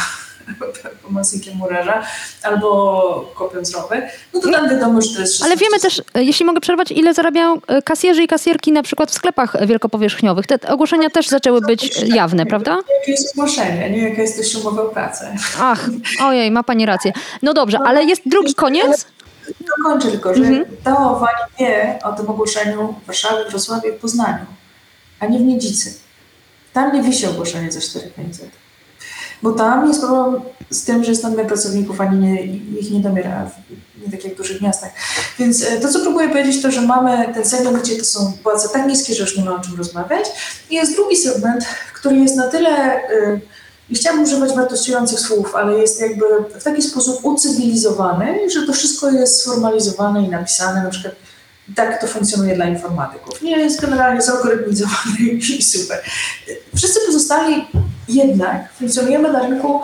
[1.03, 2.03] pomocnikiem murarza
[2.43, 4.03] albo kopiąc rowy,
[4.35, 7.15] no to tam wiadomo, że to jest Ale wiemy też, e, jeśli mogę przerwać, ile
[7.15, 10.47] zarabiają e, kasjerzy i kasjerki na przykład w sklepach wielkopowierzchniowych.
[10.47, 12.79] Te ogłoszenia też zaczęły być jawne, prawda?
[13.01, 15.37] Jakie jest ogłoszenie, nie jaka jest też umowa o pracę.
[15.61, 15.89] Ach,
[16.21, 17.13] ojej, ma pani rację.
[17.43, 19.07] No dobrze, ale jest drugi koniec?
[19.79, 20.65] Dokończę tylko, że mhm.
[21.21, 24.47] Wani wie o tym ogłoszeniu w Warszawie, Wrocławiu w Poznaniu,
[25.21, 25.95] a nie w Niedzicy.
[26.73, 28.66] Tam nie wisi ogłoszenie za 4500.
[29.43, 32.45] Bo tam jest problem z tym, że jest nadmiar pracowników, ani nie,
[32.81, 33.51] ich nie domiera,
[34.07, 34.91] nie tak jak w dużych miastach.
[35.39, 38.69] Więc e, to, co próbuję powiedzieć, to, że mamy ten segment, gdzie to są płace
[38.69, 40.27] tak niskie, że już nie ma o czym rozmawiać.
[40.71, 43.41] I jest drugi segment, który jest na tyle, y,
[43.91, 46.25] nie chciałabym używać wartościujących słów, ale jest jakby
[46.61, 51.15] w taki sposób ucywilizowany, że to wszystko jest sformalizowane i napisane, na przykład
[51.75, 53.43] tak to funkcjonuje dla informatyków.
[53.43, 55.19] Nie jest generalnie zalgorytmizowany
[55.59, 55.99] i super.
[56.77, 57.67] Wszyscy pozostali
[58.09, 59.81] jednak funkcjonujemy na rynku,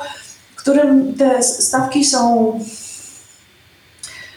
[0.52, 2.52] w którym te stawki są.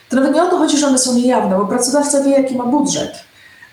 [0.10, 2.66] To nawet nie o to chodzi, że one są niejawne, bo pracodawca wie, jaki ma
[2.66, 3.14] budżet,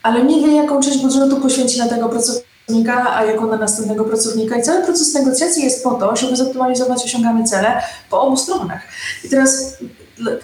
[0.03, 4.57] ale nie wie, jaką część budżetu poświęci na tego pracownika, a jaką na następnego pracownika.
[4.57, 8.83] I cały proces negocjacji jest po to, żeby zoptymalizować osiągane cele po obu stronach.
[9.25, 9.77] I teraz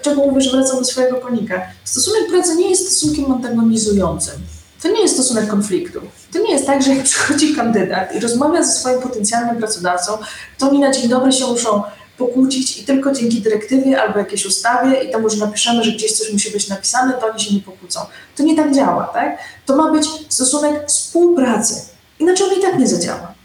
[0.02, 1.62] czego mówię, że wracam do swojego konika?
[1.85, 4.35] Stosunek pracy nie jest stosunkiem antagonizującym.
[4.83, 6.01] To nie jest stosunek konfliktu.
[6.33, 10.19] To nie jest tak, że jak przychodzi kandydat i rozmawia ze swoim potencjalnym pracodawcą,
[10.59, 11.83] to oni na dzień dobry się muszą
[12.19, 16.33] pokłócić i tylko dzięki dyrektywie albo jakiejś ustawie i temu, że napiszemy, że gdzieś coś
[16.33, 18.01] musi być napisane, to oni się nie pokłócą.
[18.37, 19.38] To nie tak działa, tak?
[19.67, 21.75] To ma być stosunek współpracy.
[22.19, 23.38] Inaczej on i tak nie zadziała.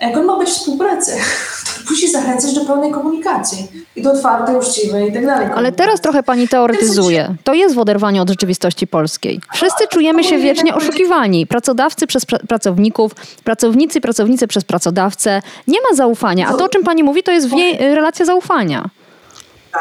[0.00, 1.12] Jak on ma być współpracy,
[1.66, 5.48] to musi zachęcać do pełnej komunikacji i do otwartej, uczciwej i tak dalej.
[5.54, 7.34] Ale teraz trochę pani teoretyzuje.
[7.44, 9.40] To jest w oderwaniu od rzeczywistości polskiej.
[9.54, 11.46] Wszyscy czujemy się wiecznie oszukiwani.
[11.46, 15.42] Pracodawcy przez pr pracowników, pracownicy, pracownicy przez pracodawcę.
[15.66, 16.48] Nie ma zaufania.
[16.48, 17.48] A to, o czym pani mówi, to jest
[17.80, 18.90] relacja zaufania.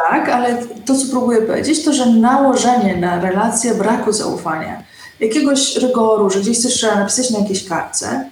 [0.10, 4.84] Tak, ale to, co próbuję powiedzieć, to, że nałożenie na relację braku zaufania,
[5.20, 8.30] jakiegoś rygoru, że gdzieś coś trzeba napisać na jakiejś kartce,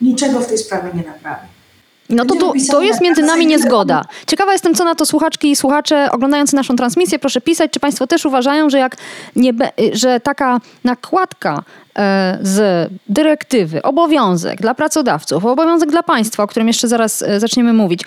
[0.00, 1.46] niczego w tej sprawie nie naprawi.
[2.08, 4.04] No to, to, to jest między nami niezgoda.
[4.26, 7.18] Ciekawa jestem, co na to słuchaczki i słuchacze oglądający naszą transmisję.
[7.18, 8.96] Proszę pisać, czy Państwo też uważają, że, jak
[9.36, 9.52] nie,
[9.92, 11.62] że taka nakładka
[11.98, 17.72] e, z dyrektywy, obowiązek dla pracodawców, obowiązek dla państwa, o którym jeszcze zaraz e, zaczniemy
[17.72, 18.02] mówić,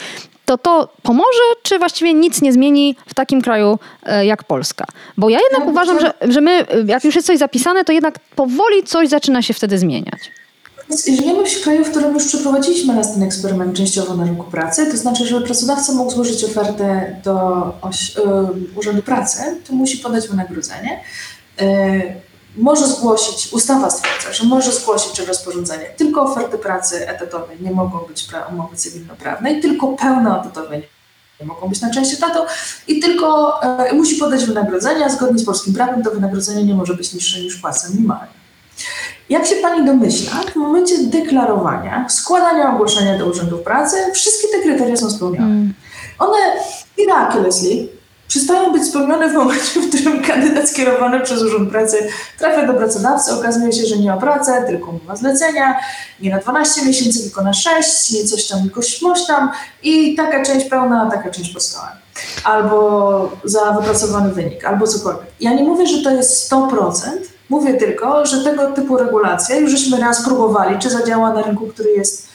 [0.46, 4.86] to to pomoże, czy właściwie nic nie zmieni w takim kraju e, jak Polska?
[5.18, 8.20] Bo ja jednak no, uważam, że, że my, jak już jest coś zapisane, to jednak
[8.20, 10.32] powoli coś zaczyna się wtedy zmieniać.
[10.90, 14.98] Żyjemy w kraju, w którym już przeprowadziliśmy raz ten eksperyment częściowo na rynku pracy, to
[14.98, 18.22] znaczy, żeby pracodawca mógł złożyć ofertę do oś, y,
[18.76, 21.04] Urzędu Pracy, to musi podać wynagrodzenie.
[21.62, 22.14] Y,
[22.58, 28.00] może zgłosić, ustawa stwierdza, że może zgłosić czy rozporządzenie tylko oferty pracy etatowej nie mogą
[28.00, 30.78] być umowy cywilnoprawnej, tylko pełne etatowe
[31.42, 32.40] nie mogą być na część etatu
[32.88, 33.60] i tylko
[33.92, 37.56] y, musi podać wynagrodzenie, zgodnie z polskim prawem to wynagrodzenie nie może być niższe niż
[37.56, 38.39] płaca minimalna.
[39.30, 44.98] Jak się Pani domyśla, w momencie deklarowania, składania ogłoszenia do urzędów pracy, wszystkie te kryteria
[44.98, 45.46] są spełnione.
[45.46, 45.74] Mm.
[46.20, 46.38] One
[46.98, 47.88] miraculously
[48.28, 53.34] przestają być spełnione w momencie, w którym kandydat skierowany przez Urząd Pracy trafia do pracodawcy,
[53.34, 55.80] okazuje się, że nie o pracę, tylko umowa zlecenia,
[56.22, 59.52] nie na 12 miesięcy, tylko na 6, nie coś tam, tylko śmoś tam
[59.84, 61.92] i taka część pełna, a taka część pozostała.
[62.44, 65.28] Albo za wypracowany wynik, albo cokolwiek.
[65.40, 66.92] Ja nie mówię, że to jest 100%,
[67.50, 71.92] Mówię tylko, że tego typu regulacje już żeśmy raz próbowali, czy zadziała na rynku, który
[71.92, 72.30] jest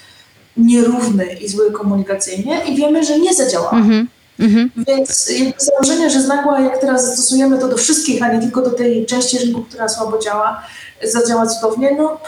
[0.57, 3.71] nierówny i zły komunikacyjnie i wiemy, że nie zadziała.
[3.71, 4.09] Mm
[4.39, 4.69] -hmm.
[4.87, 9.07] Więc założenie, że znagła, jak teraz zastosujemy to do wszystkich, a nie tylko do tej
[9.07, 10.63] części rynku, która słabo działa,
[11.03, 12.21] zadziała cudownie, no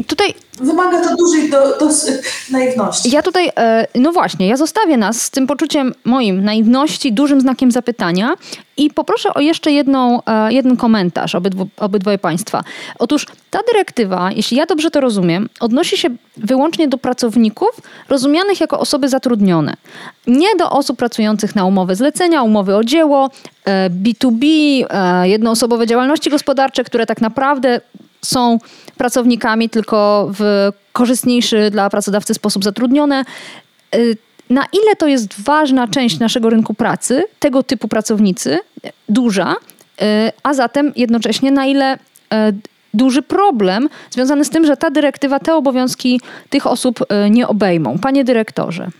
[0.00, 1.88] i tutaj Wymaga to dużej do, do
[2.50, 3.10] naiwności.
[3.10, 7.70] Ja tutaj, e, no właśnie, ja zostawię nas z tym poczuciem moim naiwności, dużym znakiem
[7.70, 8.34] zapytania
[8.76, 12.64] i poproszę o jeszcze jedną, e, jeden komentarz obydwu, obydwoje Państwa.
[12.98, 17.70] Otóż ta dyrektywa, jeśli ja dobrze to rozumiem, odnosi się wyłącznie do pracowników
[18.08, 19.74] rozumianych jako osoby zatrudnione.
[20.26, 23.30] Nie do osób pracujących na umowy zlecenia, umowy o dzieło,
[24.02, 24.46] B2B,
[24.90, 27.80] e, jednoosobowe działalności gospodarcze, które tak naprawdę
[28.22, 28.58] są
[28.96, 33.24] pracownikami, tylko w korzystniejszy dla pracodawcy sposób zatrudnione.
[33.94, 34.16] Y,
[34.50, 38.58] na ile to jest ważna część naszego rynku pracy, tego typu pracownicy,
[39.08, 39.52] duża,
[40.02, 40.04] y,
[40.42, 41.98] a zatem jednocześnie na ile y,
[42.94, 47.00] duży problem związany z tym, że ta dyrektywa te obowiązki tych osób
[47.30, 47.98] nie obejmą.
[47.98, 48.90] Panie dyrektorze.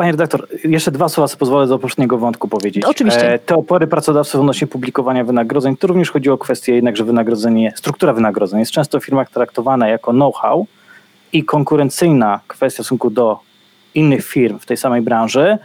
[0.00, 2.84] Panie redaktor, jeszcze dwa słowa sobie pozwolę do poprzedniego wątku powiedzieć.
[2.84, 3.32] Oczywiście.
[3.32, 7.72] E, te opory pracodawców odnośnie publikowania wynagrodzeń, to również chodzi o kwestię jednak, że wynagrodzenie,
[7.76, 10.66] struktura wynagrodzeń jest często w firmach traktowana jako know-how
[11.32, 13.38] i konkurencyjna kwestia w stosunku do
[13.94, 15.58] innych firm w tej samej branży,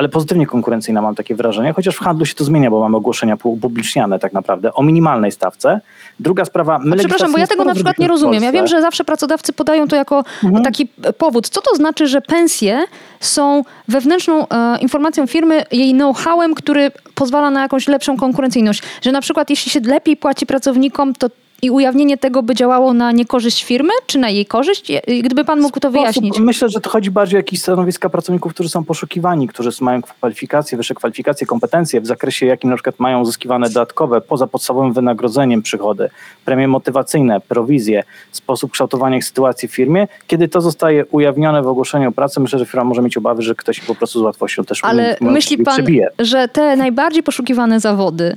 [0.00, 3.36] ale pozytywnie konkurencyjna mam takie wrażenie, chociaż w handlu się to zmienia, bo mamy ogłoszenia
[3.36, 5.80] publiczniane tak naprawdę o minimalnej stawce.
[6.20, 6.78] Druga sprawa...
[6.78, 8.42] My przepraszam, bo ja tego na przykład nie rozumiem.
[8.42, 10.64] Ja wiem, że zawsze pracodawcy podają to jako mhm.
[10.64, 10.88] taki
[11.18, 11.48] powód.
[11.48, 12.84] Co to znaczy, że pensje
[13.20, 18.82] są wewnętrzną e, informacją firmy, jej know-howem, który pozwala na jakąś lepszą konkurencyjność?
[19.02, 21.28] Że na przykład jeśli się lepiej płaci pracownikom, to
[21.62, 24.92] i ujawnienie tego by działało na niekorzyść firmy, czy na jej korzyść?
[25.22, 26.38] Gdyby pan mógł to wyjaśnić.
[26.38, 30.78] Myślę, że to chodzi bardziej o jakieś stanowiska pracowników, którzy są poszukiwani, którzy mają kwalifikacje,
[30.78, 36.10] wyższe kwalifikacje, kompetencje w zakresie, jakim na przykład mają uzyskiwane dodatkowe, poza podstawowym wynagrodzeniem przychody,
[36.44, 38.02] premie motywacyjne, prowizje,
[38.32, 40.08] sposób kształtowania ich sytuacji w firmie.
[40.26, 43.54] Kiedy to zostaje ujawnione w ogłoszeniu o pracę, myślę, że firma może mieć obawy, że
[43.54, 46.08] ktoś po prostu z łatwością też Ale myśli pan, przebije.
[46.18, 48.34] że te najbardziej poszukiwane zawody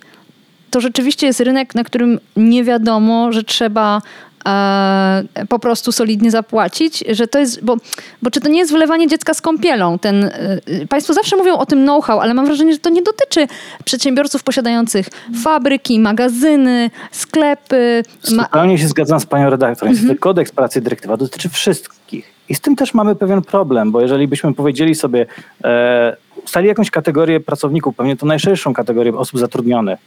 [0.73, 4.01] to rzeczywiście jest rynek, na którym nie wiadomo, że trzeba
[4.45, 7.77] e, po prostu solidnie zapłacić, że to jest, bo,
[8.21, 9.99] bo czy to nie jest wylewanie dziecka z kąpielą?
[9.99, 13.47] Ten, e, państwo zawsze mówią o tym know-how, ale mam wrażenie, że to nie dotyczy
[13.85, 15.07] przedsiębiorców posiadających
[15.43, 18.03] fabryki, magazyny, sklepy.
[18.21, 19.89] Zupełnie się zgadzam z panią redaktor.
[19.89, 20.17] Mhm.
[20.17, 22.33] Kodeks pracy dyrektywa dotyczy wszystkich.
[22.49, 25.25] I z tym też mamy pewien problem, bo jeżeli byśmy powiedzieli sobie,
[25.63, 29.99] e, ustali jakąś kategorię pracowników, pewnie to najszerszą kategorię osób zatrudnionych,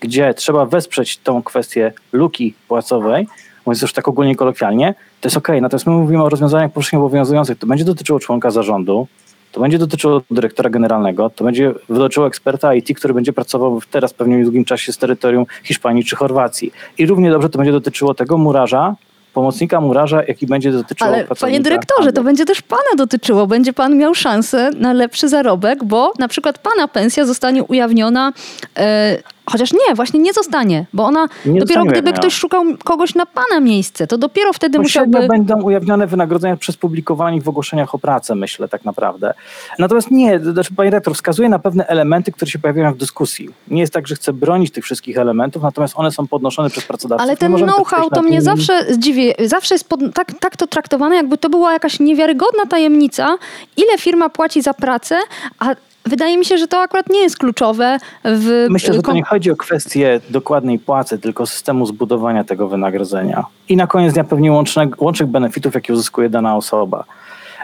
[0.00, 3.26] gdzie trzeba wesprzeć tą kwestię luki płacowej,
[3.66, 5.48] mówiąc już tak ogólnie kolokwialnie, to jest ok.
[5.60, 7.58] Natomiast my mówimy o rozwiązaniach powszechnie obowiązujących.
[7.58, 9.06] To będzie dotyczyło członka zarządu,
[9.52, 14.34] to będzie dotyczyło dyrektora generalnego, to będzie dotyczyło eksperta IT, który będzie pracował teraz pewnie
[14.34, 16.72] w niedługim czasie z terytorium Hiszpanii czy Chorwacji.
[16.98, 18.94] I równie dobrze to będzie dotyczyło tego murarza,
[19.32, 23.46] pomocnika murarza, jaki będzie dotyczył Ale panie dyrektorze, to będzie też pana dotyczyło.
[23.46, 28.32] Będzie pan miał szansę na lepszy zarobek, bo na przykład pana pensja zostanie ujawniona
[28.76, 29.16] e,
[29.52, 33.60] Chociaż nie, właśnie nie zostanie, bo ona nie dopiero gdyby ktoś szukał kogoś na pana
[33.60, 35.26] miejsce, to dopiero wtedy musiałby...
[35.26, 39.34] będą ujawnione wynagrodzenia przez publikowanie w ogłoszeniach o pracę, myślę tak naprawdę.
[39.78, 43.48] Natomiast nie, znaczy pani rektor wskazuje na pewne elementy, które się pojawiają w dyskusji.
[43.68, 47.22] Nie jest tak, że chcę bronić tych wszystkich elementów, natomiast one są podnoszone przez pracodawców.
[47.22, 51.38] Ale ten know-how to mnie zawsze zdziwi, zawsze jest pod, tak, tak to traktowane, jakby
[51.38, 53.36] to była jakaś niewiarygodna tajemnica,
[53.76, 55.18] ile firma płaci za pracę,
[55.58, 55.74] a
[56.10, 57.98] Wydaje mi się, że to akurat nie jest kluczowe.
[58.24, 58.66] W...
[58.70, 63.44] Myślę, że to nie chodzi o kwestię dokładnej płacy, tylko systemu zbudowania tego wynagrodzenia.
[63.68, 67.04] I na koniec dnia pewnie łącznych, łącznych benefitów, jakie uzyskuje dana osoba.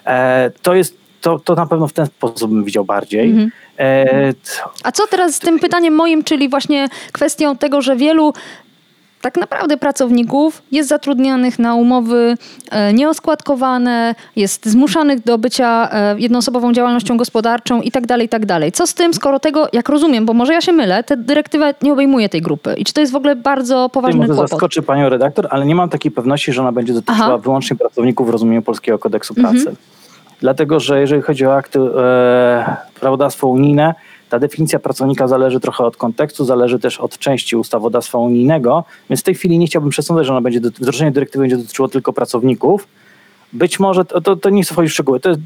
[0.07, 3.31] E, to jest to, to na pewno w ten sposób bym widział bardziej.
[3.31, 3.51] Mhm.
[3.79, 4.35] E,
[4.83, 8.33] A co teraz z tym pytaniem moim, czyli właśnie kwestią tego, że wielu
[9.27, 12.37] tak naprawdę pracowników jest zatrudnianych na umowy
[12.71, 18.47] e, nieoskładkowane, jest zmuszanych do bycia e, jednoosobową działalnością gospodarczą i tak dalej, i tak
[18.47, 18.73] dalej.
[18.73, 21.93] Co z tym, skoro tego, jak rozumiem, bo może ja się mylę, ta dyrektywa nie
[21.93, 24.51] obejmuje tej grupy i czy to jest w ogóle bardzo poważny może kłopot?
[24.51, 27.39] zaskoczy panią redaktor, ale nie mam takiej pewności, że ona będzie dotyczyła Aha.
[27.39, 29.59] wyłącznie pracowników w rozumieniu Polskiego Kodeksu Pracy.
[29.59, 29.77] Mhm.
[30.41, 33.95] Dlatego, że jeżeli chodzi o akty e, prawodawstwo unijne,
[34.29, 39.25] ta definicja pracownika zależy trochę od kontekstu, zależy też od części ustawodawstwa unijnego, więc w
[39.25, 42.89] tej chwili nie chciałbym przesądzać, że ona będzie, wdrożenie dyrektywy będzie dotyczyło tylko pracowników.
[43.53, 45.41] Być może, to, to, to nie chcę wchodzić w szczegóły, to jest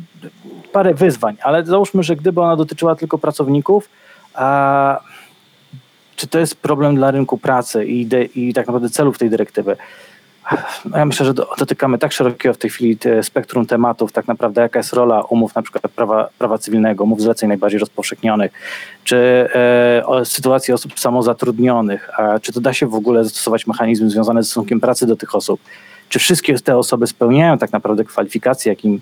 [0.72, 3.88] parę wyzwań, ale załóżmy, że gdyby ona dotyczyła tylko pracowników,
[4.34, 5.00] a
[6.16, 9.76] czy to jest problem dla rynku pracy i, de, i tak naprawdę celów tej dyrektywy?
[10.96, 14.62] Ja myślę, że do, dotykamy tak szerokiego w tej chwili te spektrum tematów, tak naprawdę
[14.62, 18.52] jaka jest rola umów na przykład prawa, prawa cywilnego, umów zleceń najbardziej rozpowszechnionych,
[19.04, 24.42] czy e, sytuacji osób samozatrudnionych, a czy to da się w ogóle zastosować mechanizmy związane
[24.42, 25.60] z stosunkiem pracy do tych osób,
[26.08, 29.00] czy wszystkie te osoby spełniają tak naprawdę kwalifikacje, jakim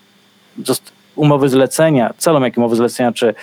[1.19, 3.35] umowy zlecenia, celom jakim umowy zlecenia czy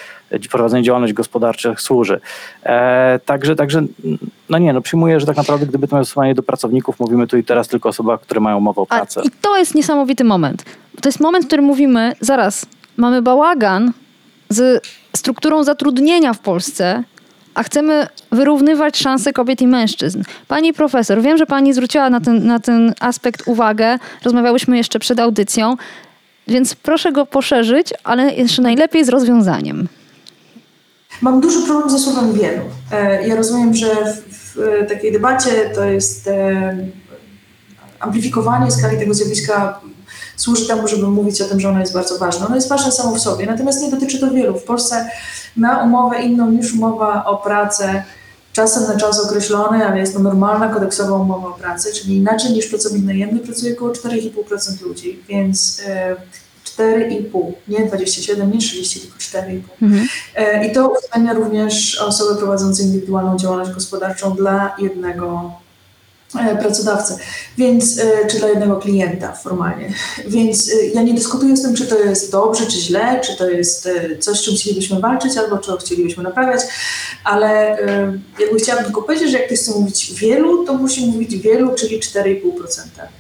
[0.52, 2.20] prowadzenie działalności gospodarczych służy.
[2.64, 3.84] E, także, także,
[4.50, 7.38] no nie, no przyjmuję, że tak naprawdę gdyby to miało stosowanie do pracowników, mówimy tu
[7.38, 9.22] i teraz tylko o osobach, które mają umowę o A, pracę.
[9.24, 10.66] I to jest niesamowity moment.
[11.02, 12.66] To jest moment, w którym mówimy, zaraz,
[12.98, 13.92] mamy bałagan
[14.50, 17.04] z strukturą zatrudnienia w Polsce,
[17.56, 20.24] a chcemy wyrównywać szanse kobiet i mężczyzn.
[20.48, 25.20] Pani profesor, wiem, że pani zwróciła na ten, na ten aspekt uwagę, rozmawiałyśmy jeszcze przed
[25.20, 25.76] audycją,
[26.48, 29.88] więc proszę go poszerzyć, ale jeszcze najlepiej z rozwiązaniem.
[31.22, 32.62] Mam duży problem ze słowem wielu.
[32.91, 36.78] E, Ja rozumiem, że w, w takiej debacie to jest e,
[38.00, 39.80] amplifikowanie skali tego zjawiska
[40.36, 42.46] służy temu, żeby mówić o tym, że ono jest bardzo ważne.
[42.46, 44.60] Ono jest ważne samo w sobie, natomiast nie dotyczy to wielu.
[44.60, 45.10] W Polsce
[45.58, 48.04] na umowę inną niż umowa o pracę,
[48.56, 52.68] czasem na czas określony, ale jest to normalna kodeksowa umowa o pracę, czyli inaczej niż
[52.68, 56.16] pracownik najemny pracuje około 4,5% ludzi, więc e,
[56.78, 59.60] 4,5, nie 27, nie 30, tylko 4,5.
[59.82, 60.08] Mhm.
[60.36, 65.64] E, I to uwzględnia również osoby prowadzące indywidualną działalność gospodarczą dla jednego e,
[66.62, 67.18] pracodawcy,
[67.58, 69.94] więc, e, czy dla jednego klienta formalnie.
[70.28, 73.50] Więc e, ja nie dyskutuję z tym, czy to jest dobrze, czy źle, czy to
[73.50, 76.62] jest e, coś, z czym chcielibyśmy walczyć, albo czego chcielibyśmy naprawiać,
[77.24, 81.38] ale e, jakby chciałabym tylko powiedzieć, że jak ktoś chce mówić wielu, to musi mówić
[81.38, 82.42] wielu, czyli 4,5%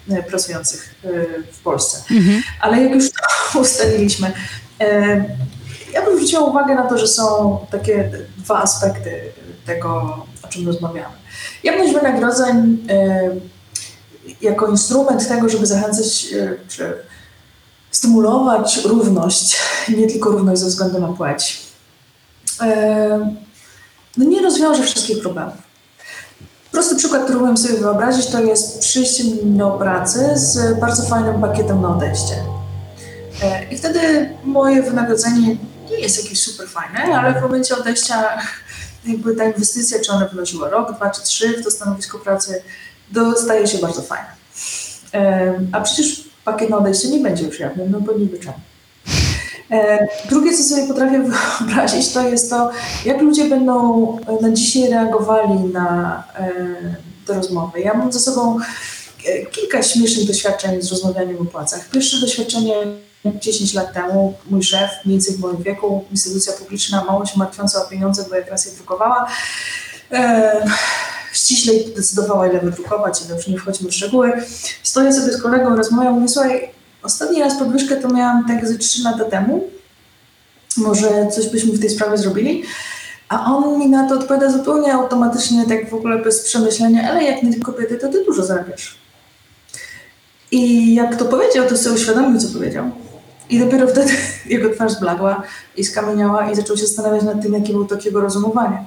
[0.09, 1.07] e, pracujących e,
[1.51, 1.97] w Polsce.
[2.11, 2.43] Mhm.
[2.61, 4.33] Ale jak już to ustaliliśmy,
[4.81, 5.25] e,
[5.93, 9.21] ja bym zwróciła uwagę na to, że są takie dwa aspekty
[9.65, 10.25] tego,
[10.55, 11.15] czym rozmawiamy.
[11.63, 13.29] Jawność wynagrodzeń e,
[14.41, 16.93] jako instrument tego, żeby zachęcać e, czy
[17.91, 19.57] stymulować równość,
[19.97, 21.61] nie tylko równość ze względu na płeć,
[22.61, 23.33] e,
[24.17, 25.55] no nie rozwiąże wszystkich problemów.
[26.71, 31.81] Prosty przykład, który umiem sobie wyobrazić, to jest przyjście do pracy z bardzo fajnym pakietem
[31.81, 32.35] na odejście.
[33.71, 35.57] I wtedy moje wynagrodzenie
[35.91, 38.37] nie jest jakieś super fajne, ale w momencie odejścia
[39.07, 42.61] jakby ta inwestycja, czy ona wynosiła rok, dwa czy trzy w to stanowisko pracy,
[43.11, 44.29] dostaje się bardzo fajne.
[45.13, 48.59] E, A przecież pakiet na odejście nie będzie już jawny, no bo niby czemu.
[49.71, 51.23] E, Drugie, co sobie potrafię
[51.59, 52.71] wyobrazić, to jest to,
[53.05, 56.51] jak ludzie będą na dzisiaj reagowali na e,
[57.25, 57.79] te rozmowy.
[57.79, 58.57] Ja mam ze sobą
[59.25, 61.89] e, kilka śmiesznych doświadczeń z rozmawianiem o płacach.
[61.89, 62.75] Pierwsze doświadczenie
[63.33, 67.85] 10 lat temu, mój szef, mniej więcej w moim wieku, instytucja publiczna, mało się martwiąca
[67.85, 69.27] o pieniądze, bo jak raz je drukowała,
[70.11, 70.65] e,
[71.33, 74.33] ściślej decydowała, ile wydrukować, ale już nie wchodźmy w szczegóły.
[74.83, 76.69] Stoję sobie z kolegą, rozmawiam, mówię, słuchaj,
[77.03, 79.69] ostatni raz podwyżkę to miałam tak ze 3 lata temu,
[80.77, 82.63] może coś byśmy w tej sprawie zrobili.
[83.29, 87.43] A on mi na to odpowiada zupełnie automatycznie, tak w ogóle bez przemyślenia, ale jak
[87.43, 88.97] nie kobiety, to ty dużo zarabiasz.
[90.51, 92.91] I jak to powiedział, to sobie uświadomił, co powiedział.
[93.49, 94.11] I dopiero wtedy
[94.55, 95.43] jego twarz zblagła
[95.77, 98.85] i skamieniała i zaczął się zastanawiać nad tym, jakie było rozumowanie.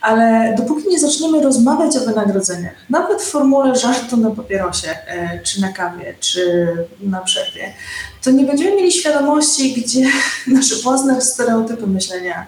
[0.00, 5.60] Ale dopóki nie zaczniemy rozmawiać o wynagrodzeniach, nawet w formule żartu na papierosie, e, czy
[5.60, 6.66] na kawie, czy
[7.00, 7.72] na przerwie,
[8.22, 10.06] to nie będziemy mieli świadomości, gdzie
[10.56, 12.46] nasze własne stereotypy myślenia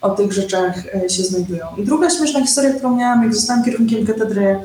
[0.00, 1.66] o tych rzeczach e, się znajdują.
[1.78, 4.60] I druga śmieszna historia, którą miałam, jak zostałam kierunkiem katedry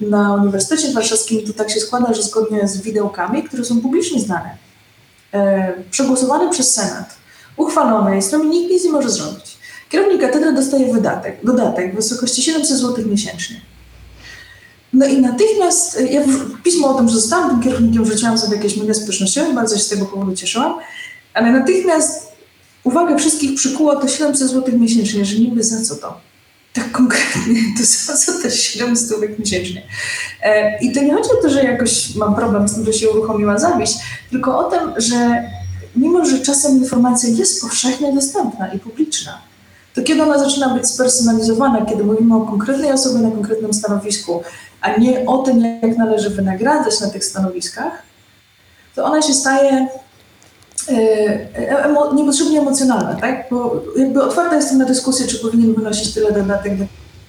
[0.00, 4.69] na Uniwersytecie Warszawskim, to tak się składa, że zgodnie z widełkami, które są publicznie znane,
[5.34, 7.14] e, przegłosowane przez Senat,
[7.56, 9.58] uchwalone i z którymi nikt nic nie może zrobić.
[9.88, 13.60] Kierownik katedry dostaje wydatek, dodatek w wysokości 700 zł miesięcznie.
[14.92, 16.22] No i natychmiast, e, ja
[16.64, 19.88] pismo o tym, że zostałam tym kierownikiem, wrzuciłam sobie jakieś media społecznościowe, bardzo się z
[19.88, 20.74] tego powodu cieszyłam,
[21.34, 22.32] ale natychmiast
[22.84, 26.29] uwagę wszystkich przykuło to 700 zł miesięcznie, że niby za co to?
[26.80, 29.82] Tak konkretnie, to są też 7 stówek miesięcznie.
[30.42, 33.10] E, I to nie chodzi o to, że jakoś mam problem z tym, że się
[33.10, 33.94] uruchomiła zawiść,
[34.30, 35.50] tylko o tym, że
[35.96, 39.42] mimo, że czasem informacja jest powszechnie dostępna i publiczna,
[39.94, 44.42] to kiedy ona zaczyna być spersonalizowana, kiedy mówimy o konkretnej osobie na konkretnym stanowisku,
[44.80, 48.02] a nie o tym, jak należy wynagradzać na tych stanowiskach,
[48.94, 49.88] to ona się staje
[50.88, 53.46] emo, niepotrzebnie emocjonalna, tak?
[53.50, 56.86] Bo jakby otwarta jestem na dyskusję, czy powinien wynosić tyle dodatek dla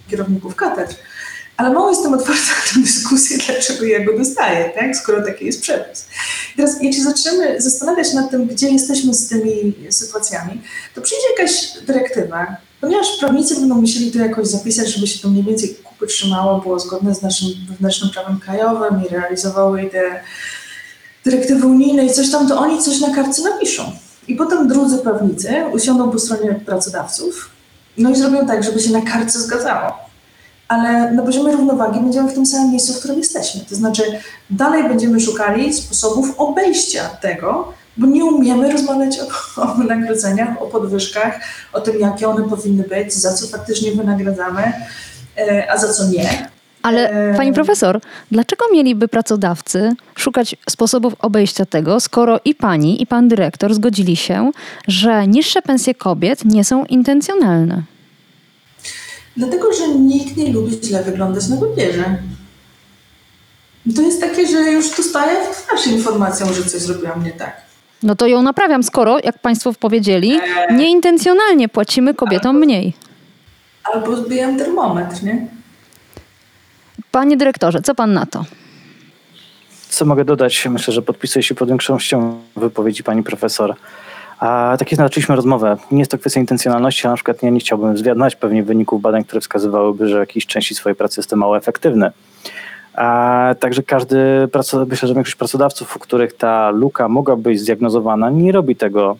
[0.09, 0.95] kierowników katedr,
[1.57, 4.95] ale mało jestem otwarta na dyskusję, dlaczego ja go dostaję, tak?
[4.95, 6.05] skoro taki jest przepis.
[6.55, 10.61] teraz, jeśli zaczniemy zastanawiać nad tym, gdzie jesteśmy z tymi sytuacjami,
[10.95, 15.43] to przyjdzie jakaś dyrektywa, ponieważ prawnicy będą musieli to jakoś zapisać, żeby się to mniej
[15.43, 20.19] więcej kupy trzymało, było zgodne z naszym wewnętrznym prawem krajowym i realizowały ideę
[21.25, 23.83] dyrektywy unijnej, coś tam, to oni coś na kartce napiszą.
[24.27, 27.49] I potem drudzy prawnicy usiądą po stronie pracodawców,
[27.97, 30.11] no i zrobią tak, żeby się na kartce zgadzało
[30.71, 33.61] ale na poziomie równowagi będziemy w tym samym miejscu, w którym jesteśmy.
[33.69, 34.03] To znaczy,
[34.49, 41.39] dalej będziemy szukali sposobów obejścia tego, bo nie umiemy rozmawiać o, o wynagrodzeniach, o podwyżkach,
[41.73, 44.73] o tym, jakie one powinny być, za co faktycznie wynagradzamy,
[45.37, 46.50] e, a za co nie.
[46.81, 48.01] Ale pani profesor,
[48.31, 54.51] dlaczego mieliby pracodawcy szukać sposobów obejścia tego, skoro i pani, i pan dyrektor zgodzili się,
[54.87, 57.83] że niższe pensje kobiet nie są intencjonalne?
[59.37, 62.17] Dlatego, że nikt nie lubi źle wyglądać na papierze.
[63.95, 67.61] To jest takie, że już dostaję w twarz informacją, że coś zrobiłam nie tak.
[68.03, 70.39] No to ją naprawiam, skoro, jak Państwo powiedzieli,
[70.71, 72.93] nieintencjonalnie płacimy kobietom albo, mniej.
[73.93, 75.47] Albo zbijam termometr, nie?
[77.11, 78.45] Panie dyrektorze, co pan na to?
[79.89, 80.67] Co mogę dodać?
[80.69, 83.75] Myślę, że podpisuję się pod większością wypowiedzi pani profesor.
[84.39, 87.97] A tak jak zaczęliśmy rozmowę, nie jest to kwestia intencjonalności, na przykład ja nie chciałbym
[87.97, 92.11] zwiadnać pewnie wyników badań, które wskazywałyby, że jakiejś części swojej pracy jestem mało efektywny.
[92.93, 94.47] A także każdy,
[94.87, 99.17] myślę, że większość pracodawców, u których ta luka mogłaby być zdiagnozowana, nie robi tego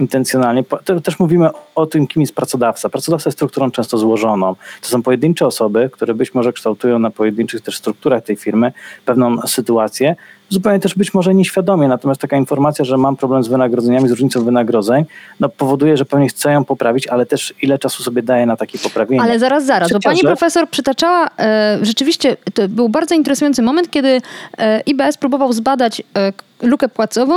[0.00, 0.64] intencjonalnie.
[1.04, 2.88] Też mówimy o tym, kim jest pracodawca.
[2.88, 4.54] Pracodawca jest strukturą często złożoną.
[4.82, 8.72] To są pojedyncze osoby, które być może kształtują na pojedynczych też strukturach tej firmy
[9.04, 10.16] pewną sytuację,
[10.50, 11.88] zupełnie też być może nieświadomie.
[11.88, 15.04] Natomiast taka informacja, że mam problem z wynagrodzeniami, z różnicą wynagrodzeń,
[15.40, 18.78] no powoduje, że pewnie chcę ją poprawić, ale też ile czasu sobie daję na takie
[18.78, 19.22] poprawienie.
[19.22, 24.20] Ale zaraz, zaraz, bo pani profesor przytaczała, e, rzeczywiście to był bardzo interesujący moment, kiedy
[24.58, 26.32] e, IBS próbował zbadać e,
[26.62, 27.34] lukę płacową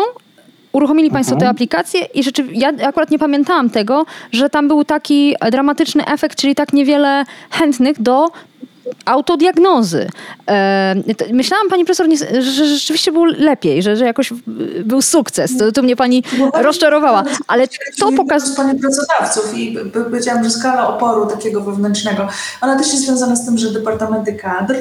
[0.74, 1.52] uruchomili Państwo tę mhm.
[1.52, 6.56] aplikację i rzeczywiście, ja akurat nie pamiętałam tego, że tam był taki dramatyczny efekt, czyli
[6.56, 8.32] tak niewiele chętnych do
[9.06, 10.10] autodiagnozy.
[10.50, 10.96] E,
[11.34, 12.08] myślałam, pani profesor,
[12.40, 14.34] że rzeczywiście był lepiej, że, że jakoś
[14.86, 15.58] był sukces.
[15.58, 17.24] To, to mnie pani rozczarowała.
[17.48, 17.68] Ale
[18.00, 18.56] to pokazuje...
[18.56, 22.28] Pani pracodawców i powiedziałam, że skala oporu takiego wewnętrznego,
[22.62, 24.76] ona też jest związana z tym, że departamenty kadr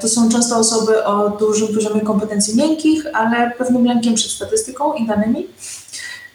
[0.00, 5.06] to są często osoby o dużym poziomie kompetencji miękkich, ale pewnym lękiem przed statystyką i
[5.06, 5.46] danymi.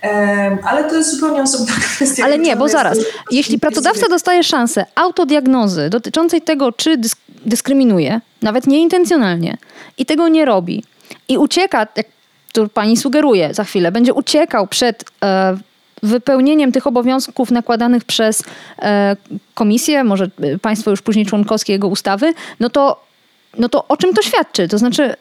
[0.04, 2.24] E, ale to jest zupełnie osobna kwestia.
[2.26, 2.98] Ale nie, bo zaraz.
[3.32, 9.58] Jeśli pracodawca dostaje szansę autodiagnozy dotyczącej tego, czy dysk dyskryminuje, nawet nieintencjonalnie,
[9.98, 10.84] i tego nie robi,
[11.28, 12.08] i ucieka, jak
[12.54, 15.58] tu pani sugeruje za chwilę, będzie uciekał przed e,
[16.06, 18.44] wypełnieniem tych obowiązków nakładanych przez
[18.80, 19.16] e,
[19.54, 23.06] komisję, może e, państwo już później członkowskie jego ustawy, no to
[23.58, 24.68] no to o czym to świadczy?
[24.68, 25.16] To znaczy,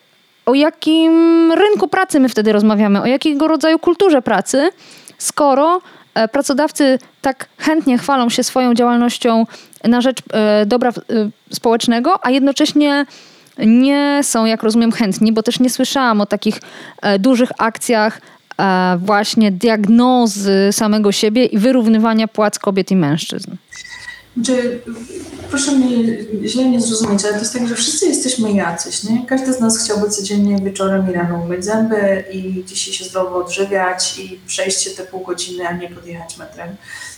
[0.47, 4.70] o jakim rynku pracy my wtedy rozmawiamy, o jakiego rodzaju kulturze pracy,
[5.18, 5.80] skoro
[6.14, 9.47] e, pracodawcy tak chętnie chwalą się swoją działalnością
[9.85, 10.22] na rzecz
[10.66, 10.93] dobra
[11.53, 13.07] społecznego, a jednocześnie
[13.59, 16.61] nie są, jak rozumiem, chętni, bo też nie słyszałam o takich
[17.18, 18.20] dużych akcjach
[18.98, 23.50] właśnie diagnozy samego siebie i wyrównywania płac kobiet i mężczyzn.
[24.36, 24.80] Znaczy,
[25.50, 29.26] proszę mnie źle nie zrozumieć, ale to jest tak, że wszyscy jesteśmy jacyś, nie?
[29.26, 34.18] Każdy z nas chciałby codziennie wieczorem i rano umyć zęby i dzisiaj się zdrowo odżywiać
[34.18, 36.68] i przejść się te pół godziny, a nie podjechać metrem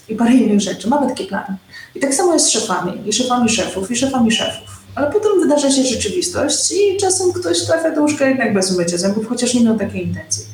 [0.09, 0.89] i parę innych rzeczy.
[0.89, 1.57] Mamy taki plan.
[1.95, 4.69] I tak samo jest z szefami, i szefami szefów, i szefami szefów.
[4.95, 9.29] Ale potem wydarza się rzeczywistość i czasem ktoś trafia do łóżka jednak bez umycia zębów,
[9.29, 10.45] chociaż nie miał takiej intencji.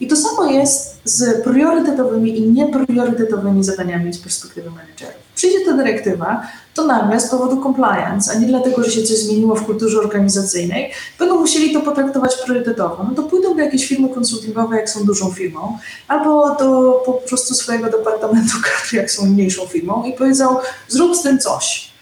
[0.00, 5.14] I to samo jest z priorytetowymi i niepriorytetowymi zadaniami z perspektywy menedżerów.
[5.34, 6.42] Przyjdzie ta dyrektywa,
[6.74, 10.92] to nagle z powodu compliance, a nie dlatego, że się coś zmieniło w kulturze organizacyjnej,
[11.18, 13.04] będą musieli to potraktować priorytetowo.
[13.08, 15.78] No to pójdą do jakiejś firmy konsultingowe, jak są dużą firmą,
[16.08, 20.56] albo do po prostu swojego departamentu kadr, jak są mniejszą firmą i powiedzą,
[20.88, 21.95] zrób z tym coś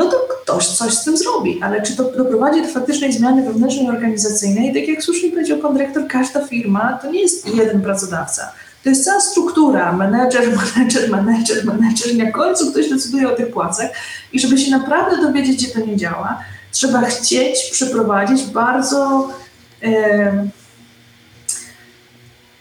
[0.00, 1.60] no to ktoś coś z tym zrobi.
[1.62, 4.74] Ale czy to doprowadzi do faktycznej zmiany wewnętrznej organizacyjnej?
[4.74, 8.52] Tak jak słusznie powiedział pan dyrektor, każda firma to nie jest jeden pracodawca.
[8.84, 10.42] To jest cała struktura, menedżer,
[10.76, 12.16] menedżer, menedżer, menedżer.
[12.16, 13.90] Na końcu ktoś decyduje o tych płacach
[14.32, 19.28] i żeby się naprawdę dowiedzieć, gdzie to nie działa, trzeba chcieć przeprowadzić bardzo,
[19.82, 20.48] e,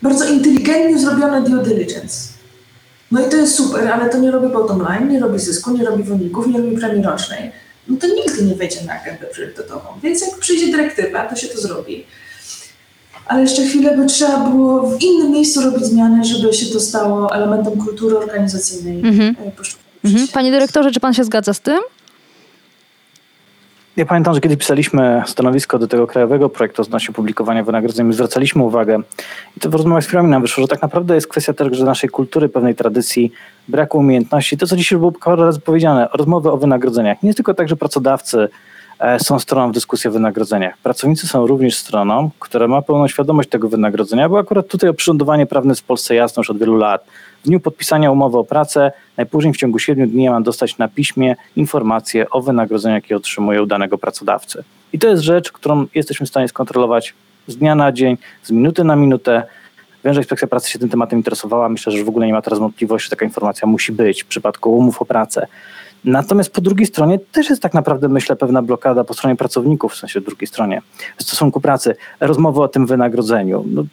[0.02, 2.39] bardzo inteligentnie zrobione due diligence.
[3.12, 5.86] No i to jest super, ale to nie robi bottom line, nie robi zysku, nie
[5.86, 7.52] robi wyników, nie robi premii rocznej.
[7.88, 9.90] No to nigdy nie wejdzie na agendę priorytetową.
[10.04, 12.06] Więc jak przyjdzie dyrektywa, to się to zrobi.
[13.26, 17.36] Ale jeszcze chwilę by trzeba było w innym miejscu robić zmiany, żeby się to stało
[17.36, 19.00] elementem kultury organizacyjnej.
[19.00, 19.36] Mhm.
[20.04, 20.28] Mhm.
[20.28, 21.80] Panie dyrektorze, czy pan się zgadza z tym?
[24.00, 28.64] Ja pamiętam, że kiedy pisaliśmy stanowisko do tego krajowego projektu odnośnie publikowania wynagrodzeń, my zwracaliśmy
[28.64, 29.00] uwagę
[29.58, 32.10] i to w rozmowach z firmami nam wyszło, że tak naprawdę jest kwestia też naszej
[32.10, 33.32] kultury, pewnej tradycji,
[33.68, 34.58] braku umiejętności.
[34.58, 37.24] To, co dzisiaj było parę razy powiedziane, rozmowy o wynagrodzeniach.
[37.24, 38.50] Nie tylko tak, że pracodawcy
[39.00, 40.78] e, są stroną w dyskusji o wynagrodzeniach.
[40.78, 45.46] Pracownicy są również stroną, która ma pełną świadomość tego wynagrodzenia, bo akurat tutaj o przyrządowanie
[45.46, 47.06] prawne jest w Polsce jasno już od wielu lat.
[47.44, 51.36] W dniu podpisania umowy o pracę, najpóźniej w ciągu 7 dni mam dostać na piśmie
[51.56, 54.64] informacje o wynagrodzeniu, jakie otrzymuję u danego pracodawcy.
[54.94, 57.14] I to jest rzecz, którą jesteśmy w stanie skontrolować
[57.48, 59.44] z dnia na dzień, z minuty na minutę.
[60.06, 61.70] Wiem, że Inspekcja Pracy się tym tematem interesowała.
[61.70, 64.78] Myślę, że w ogóle nie ma teraz wątpliwości, że taka informacja musi być w przypadku
[64.78, 65.48] umów o pracę.
[66.06, 69.98] Natomiast po drugiej stronie też jest tak naprawdę, myślę, pewna blokada po stronie pracowników, w
[69.98, 70.82] sensie drugiej stronie,
[71.18, 71.96] w stosunku pracy.
[72.20, 73.66] Rozmowy o tym wynagrodzeniu.
[73.68, 73.84] No,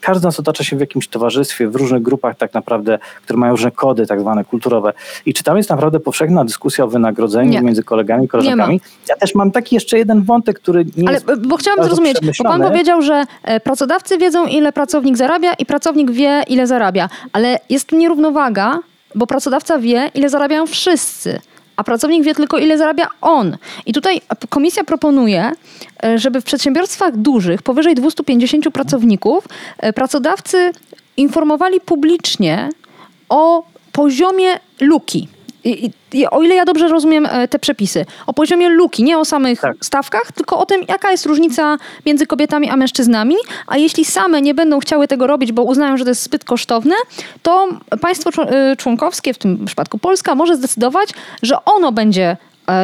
[0.00, 3.52] każdy z nas otacza się w jakimś towarzystwie, w różnych grupach tak naprawdę, które mają
[3.52, 4.92] różne kody tak zwane kulturowe.
[5.26, 7.62] I czy tam jest naprawdę powszechna dyskusja o wynagrodzeniu nie.
[7.62, 8.80] między kolegami i koleżankami?
[9.08, 12.44] Ja też mam taki jeszcze jeden wątek, który nie Ale, jest bo chciałam zrozumieć, bo
[12.44, 17.08] pan powiedział, że e, pracodawcy wiedzą, ile pracownik zarabia i pracownik wie, ile zarabia.
[17.32, 18.78] Ale jest nierównowaga,
[19.14, 21.40] bo pracodawca wie, ile zarabiają wszyscy
[21.80, 23.56] a pracownik wie tylko, ile zarabia on.
[23.86, 25.52] I tutaj komisja proponuje,
[26.02, 30.72] e, żeby w przedsiębiorstwach dużych, powyżej 250 pracowników, e, pracodawcy
[31.16, 32.68] informowali publicznie
[33.28, 35.28] o poziomie luki.
[35.64, 39.24] I, i, o ile ja dobrze rozumiem e, te przepisy, o poziomie luki, nie o
[39.24, 39.76] samych tak.
[39.80, 43.34] stawkach, tylko o tym, jaka jest różnica między kobietami a mężczyznami,
[43.66, 46.94] a jeśli same nie będą chciały tego robić, bo uznają, że to jest zbyt kosztowne,
[47.42, 47.68] to
[48.00, 51.08] państwo e, członkowskie, w tym przypadku Polska, może zdecydować,
[51.42, 52.36] że ono będzie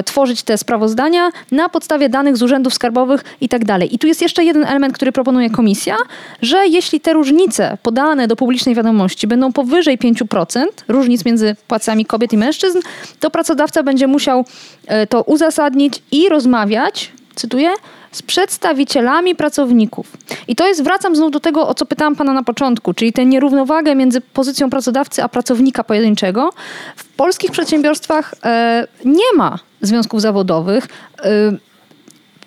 [0.05, 3.95] tworzyć te sprawozdania na podstawie danych z urzędów skarbowych i tak dalej.
[3.95, 5.97] I tu jest jeszcze jeden element, który proponuje komisja,
[6.43, 12.33] że jeśli te różnice podane do publicznej wiadomości będą powyżej 5% różnic między płacami kobiet
[12.33, 12.79] i mężczyzn,
[13.21, 14.45] to pracodawca będzie musiał
[14.87, 17.71] e, to uzasadnić i rozmawiać, cytuję,
[18.17, 20.17] z przedstawicielami pracowników.
[20.49, 23.25] I to jest, wracam znów do tego, o co pytałam pana na początku, czyli tę
[23.27, 26.51] nierównowagę między pozycją pracodawcy a pracownika pojedynczego.
[26.97, 30.89] W polskich przedsiębiorstwach e, nie ma związków zawodowych,
[31.23, 31.31] e,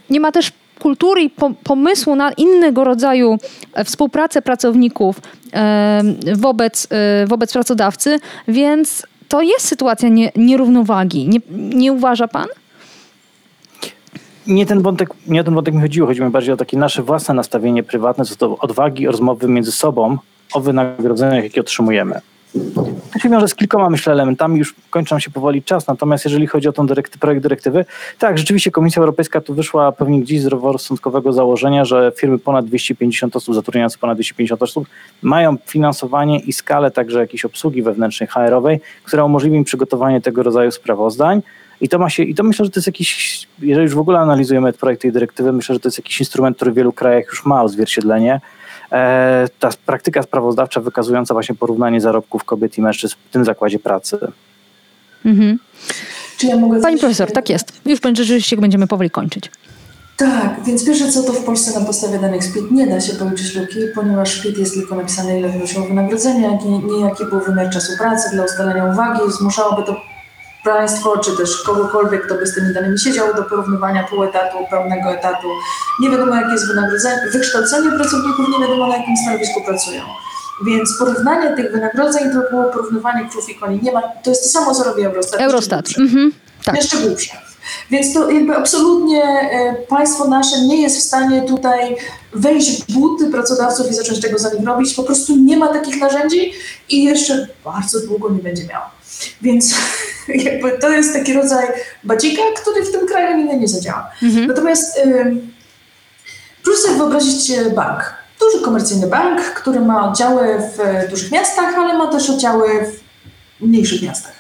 [0.10, 1.30] nie ma też kultury i
[1.64, 3.38] pomysłu na innego rodzaju
[3.74, 5.22] e, współpracę pracowników
[5.54, 6.02] e,
[6.36, 11.28] wobec, e, wobec pracodawcy, więc to jest sytuacja nie, nierównowagi.
[11.28, 12.48] Nie, nie uważa pan?
[14.50, 16.08] Nie ten wątek, nie o ten wątek mi chodziło.
[16.08, 20.18] Chodzi mi bardziej o takie nasze własne nastawienie prywatne, co do odwagi, rozmowy między sobą
[20.54, 22.22] o wynagrodzeniach, jakie otrzymujemy.
[23.14, 24.60] To się wiąże z kilkoma, myślę, elementami.
[24.60, 25.88] Już kończy nam się powoli czas.
[25.88, 27.86] Natomiast jeżeli chodzi o ten dyrekt, projekt dyrektywy,
[28.20, 33.36] tak, rzeczywiście Komisja Europejska tu wyszła pewnie gdzieś z rozsądkowego założenia, że firmy ponad 250
[33.36, 34.88] osób, zatrudniające ponad 250 osób,
[35.22, 40.72] mają finansowanie i skalę także jakiejś obsługi wewnętrznej, HR-owej, która umożliwi im przygotowanie tego rodzaju
[40.72, 41.42] sprawozdań.
[41.82, 44.20] I to ma się, i to myślę, że to jest jakiś, jeżeli już w ogóle
[44.20, 47.46] analizujemy projekt tej dyrektywy, myślę, że to jest jakiś instrument, który w wielu krajach już
[47.46, 48.42] ma odzwierciedlenie.
[48.92, 54.18] E, ta praktyka sprawozdawcza wykazująca właśnie porównanie zarobków kobiet i mężczyzn w tym zakładzie pracy.
[55.26, 55.60] Mhm.
[56.38, 57.82] Czy ja mogę Pani profesor, tak jest.
[57.86, 59.52] Już rzeczywiście będziemy powoli kończyć.
[60.18, 63.56] Tak, więc pierwsze co to w Polsce na podstawie danych SPIT nie da się policzyć
[63.56, 67.98] luki, ponieważ SPIT jest tylko napisane ile wynosiło wynagrodzenia, nie, nie jaki był wymiar czasu
[67.98, 70.02] pracy dla ustalenia uwagi, zmuszałoby to
[70.64, 75.10] państwo, czy też kogokolwiek, kto by z tymi danymi siedział do porównywania pół etatu, pełnego
[75.10, 75.48] etatu.
[76.00, 80.02] Nie wiadomo, jakie jest wynagrodzenie, wykształcenie pracowników, nie wiadomo, na jakim stanowisku pracują.
[80.66, 83.80] Więc porównanie tych wynagrodzeń to było porównywanie krów i koni.
[83.84, 85.42] Nie ma, to jest to samo, co robi Eurostat.
[85.42, 85.86] Eurostat.
[85.98, 86.32] Mhm.
[86.66, 86.76] Tak.
[86.76, 87.38] Jeszcze głupsze.
[87.92, 91.96] Więc to jakby absolutnie e, państwo nasze nie jest w stanie tutaj
[92.34, 94.94] wejść w buty pracodawców i zacząć tego za nich robić.
[94.94, 96.54] Po prostu nie ma takich narzędzi
[96.90, 98.92] i jeszcze bardzo długo nie będzie miała.
[99.42, 99.74] Więc
[100.50, 101.68] jakby to jest taki rodzaj
[102.04, 104.12] badzika, który w tym kraju nigdy nie zadziała.
[104.24, 104.48] Mhm.
[104.48, 105.36] Natomiast y,
[106.64, 108.14] proszę sobie wyobrazić bank.
[108.40, 112.70] Duży komercyjny bank, który ma oddziały w dużych miastach, ale ma też oddziały
[113.60, 114.40] w mniejszych miastach.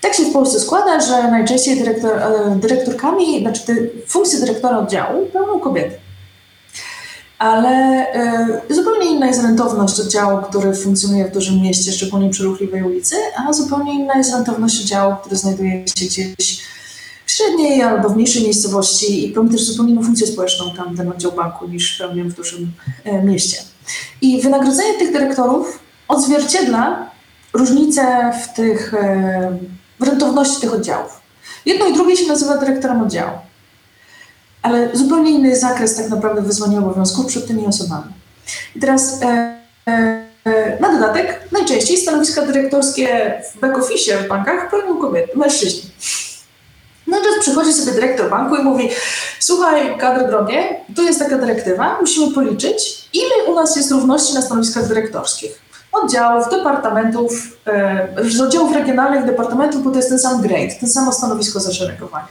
[0.00, 5.60] Tak się w Polsce składa, że najczęściej dyrektor, e, dyrektorkami, znaczy funkcję dyrektora oddziału pełnią
[5.60, 5.98] kobiety.
[7.40, 7.68] Ale
[8.12, 13.16] e, zupełnie inna jest rentowność oddziału, który funkcjonuje w dużym mieście, szczególnie przy ruchliwej ulicy,
[13.36, 16.62] a zupełnie inna jest rentowność oddziału, który znajduje się gdzieś
[17.26, 21.08] w średniej albo w mniejszej miejscowości i pełni też zupełnie inną funkcję społeczną tam ten
[21.08, 22.72] oddział banku niż pełnię w dużym
[23.04, 23.56] e, mieście.
[24.20, 25.78] I wynagrodzenie tych dyrektorów
[26.08, 27.10] odzwierciedla
[27.52, 29.58] różnice w, tych, e,
[30.00, 31.20] w rentowności tych oddziałów.
[31.66, 33.38] Jedno i drugie się nazywa dyrektorem oddziału,
[34.62, 38.12] ale zupełnie inny zakres tak naprawdę wyzwania obowiązków przed tymi osobami.
[38.76, 39.60] I teraz e,
[40.44, 45.90] e, na dodatek najczęściej stanowiska dyrektorskie w back-office w bankach pełnią kobiety, mężczyźni.
[47.06, 48.90] No i teraz przychodzi sobie dyrektor banku i mówi,
[49.38, 54.42] słuchaj, kadry drogie, tu jest taka dyrektywa, musimy policzyć, ile u nas jest równości na
[54.42, 55.62] stanowiskach dyrektorskich.
[55.92, 61.12] Oddziałów, departamentów, e, z oddziałów regionalnych, departamentów, bo to jest ten sam grade, ten samo
[61.12, 62.28] stanowisko zaszeregowania.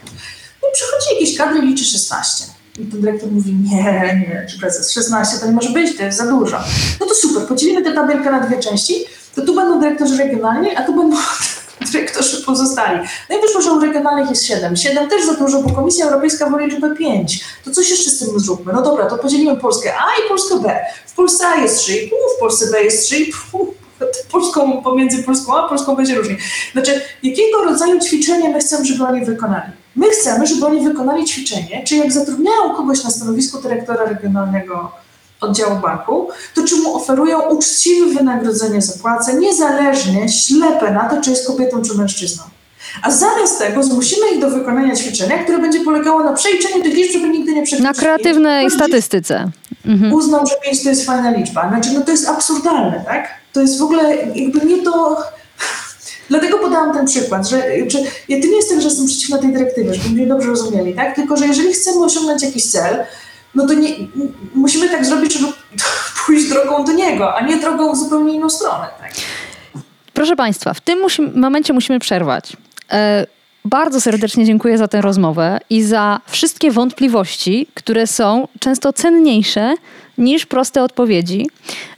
[0.62, 2.44] No i przychodzi jakiś kadry liczy 16.
[2.78, 6.18] I ten dyrektor mówi, nie, nie, czy prezes, 16 to nie może być, to jest
[6.18, 6.58] za dużo.
[7.00, 9.04] No to super, podzielimy tę tabelkę na dwie części,
[9.34, 11.16] to tu będą dyrektorzy regionalni, a tu będą
[11.92, 13.08] dyrektorzy pozostali.
[13.30, 14.76] No i wyszło, że u regionalnych jest 7.
[14.76, 17.44] 7 też za dużo, bo Komisja Europejska woli liczbę 5.
[17.64, 18.72] To coś jeszcze z tym zróbmy.
[18.72, 20.80] No dobra, to podzielimy Polskę A i Polskę B.
[21.06, 23.66] W Polsce A jest 3,5, w Polsce B jest 3,5.
[24.32, 26.36] Polską, pomiędzy Polską A Polską będzie różnie.
[26.72, 29.72] Znaczy, jakiego rodzaju ćwiczenie my chcemy, żeby oni wykonali?
[30.00, 34.92] My chcemy, żeby oni wykonali ćwiczenie, czy jak zatrudniają kogoś na stanowisku dyrektora regionalnego
[35.40, 41.30] oddziału banku, to czy mu oferują uczciwe wynagrodzenie za pracę, niezależnie, ślepe na to, czy
[41.30, 42.42] jest kobietą, czy mężczyzną.
[43.02, 47.12] A zamiast tego zmusimy ich do wykonania ćwiczenia, które będzie polegało na przeliczeniu tych liczb,
[47.12, 49.50] żeby nigdy nie przekroczyć Na kreatywnej statystyce.
[49.86, 50.12] Mhm.
[50.12, 51.68] Uznał, że 5 to jest fajna liczba.
[51.68, 53.28] Znaczy, no to jest absurdalne, tak?
[53.52, 55.16] To jest w ogóle jakby nie to...
[56.30, 59.52] Dlatego podałam ten przykład, że czy, ja, to nie jest tak, że jestem przeciwna tej
[59.52, 61.14] dyrektywie, żeby mnie dobrze rozumieli, tak?
[61.14, 63.04] Tylko, że jeżeli chcemy osiągnąć jakiś cel,
[63.54, 63.88] no to nie,
[64.54, 65.52] musimy tak zrobić, żeby
[66.26, 68.86] pójść drogą do niego, a nie drogą w zupełnie inną stronę.
[69.00, 69.12] Tak?
[70.14, 72.56] Proszę Państwa, w tym musi, momencie musimy przerwać.
[72.92, 73.26] E,
[73.64, 79.74] bardzo serdecznie dziękuję za tę rozmowę i za wszystkie wątpliwości, które są często cenniejsze
[80.18, 81.46] niż proste odpowiedzi.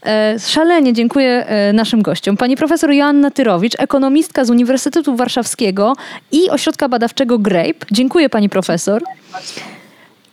[0.06, 2.36] E, szalenie dziękuję e, naszym gościom.
[2.36, 5.92] Pani profesor Joanna Tyrowicz, ekonomistka z Uniwersytetu Warszawskiego
[6.32, 7.86] i Ośrodka Badawczego GRAPE.
[7.90, 9.02] Dziękuję pani profesor.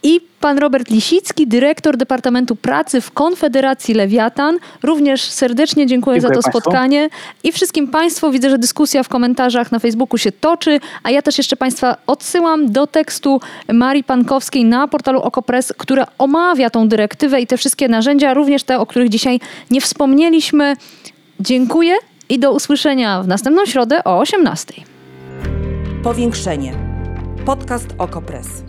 [0.03, 4.57] I pan Robert Lisicki, dyrektor Departamentu Pracy w Konfederacji Lewiatan.
[4.83, 6.59] Również serdecznie dziękuję, Dziękuję za to państwu.
[6.61, 7.09] spotkanie.
[7.43, 11.37] I wszystkim Państwu widzę, że dyskusja w komentarzach na Facebooku się toczy, a ja też
[11.37, 13.41] jeszcze Państwa odsyłam do tekstu
[13.73, 18.79] Marii Pankowskiej na portalu Okopres, która omawia tą dyrektywę i te wszystkie narzędzia, również te,
[18.79, 19.39] o których dzisiaj
[19.71, 20.75] nie wspomnieliśmy.
[21.39, 21.95] Dziękuję
[22.29, 24.73] i do usłyszenia w następną środę o 18.
[26.03, 26.73] Powiększenie.
[27.45, 28.68] Podcast Okopres.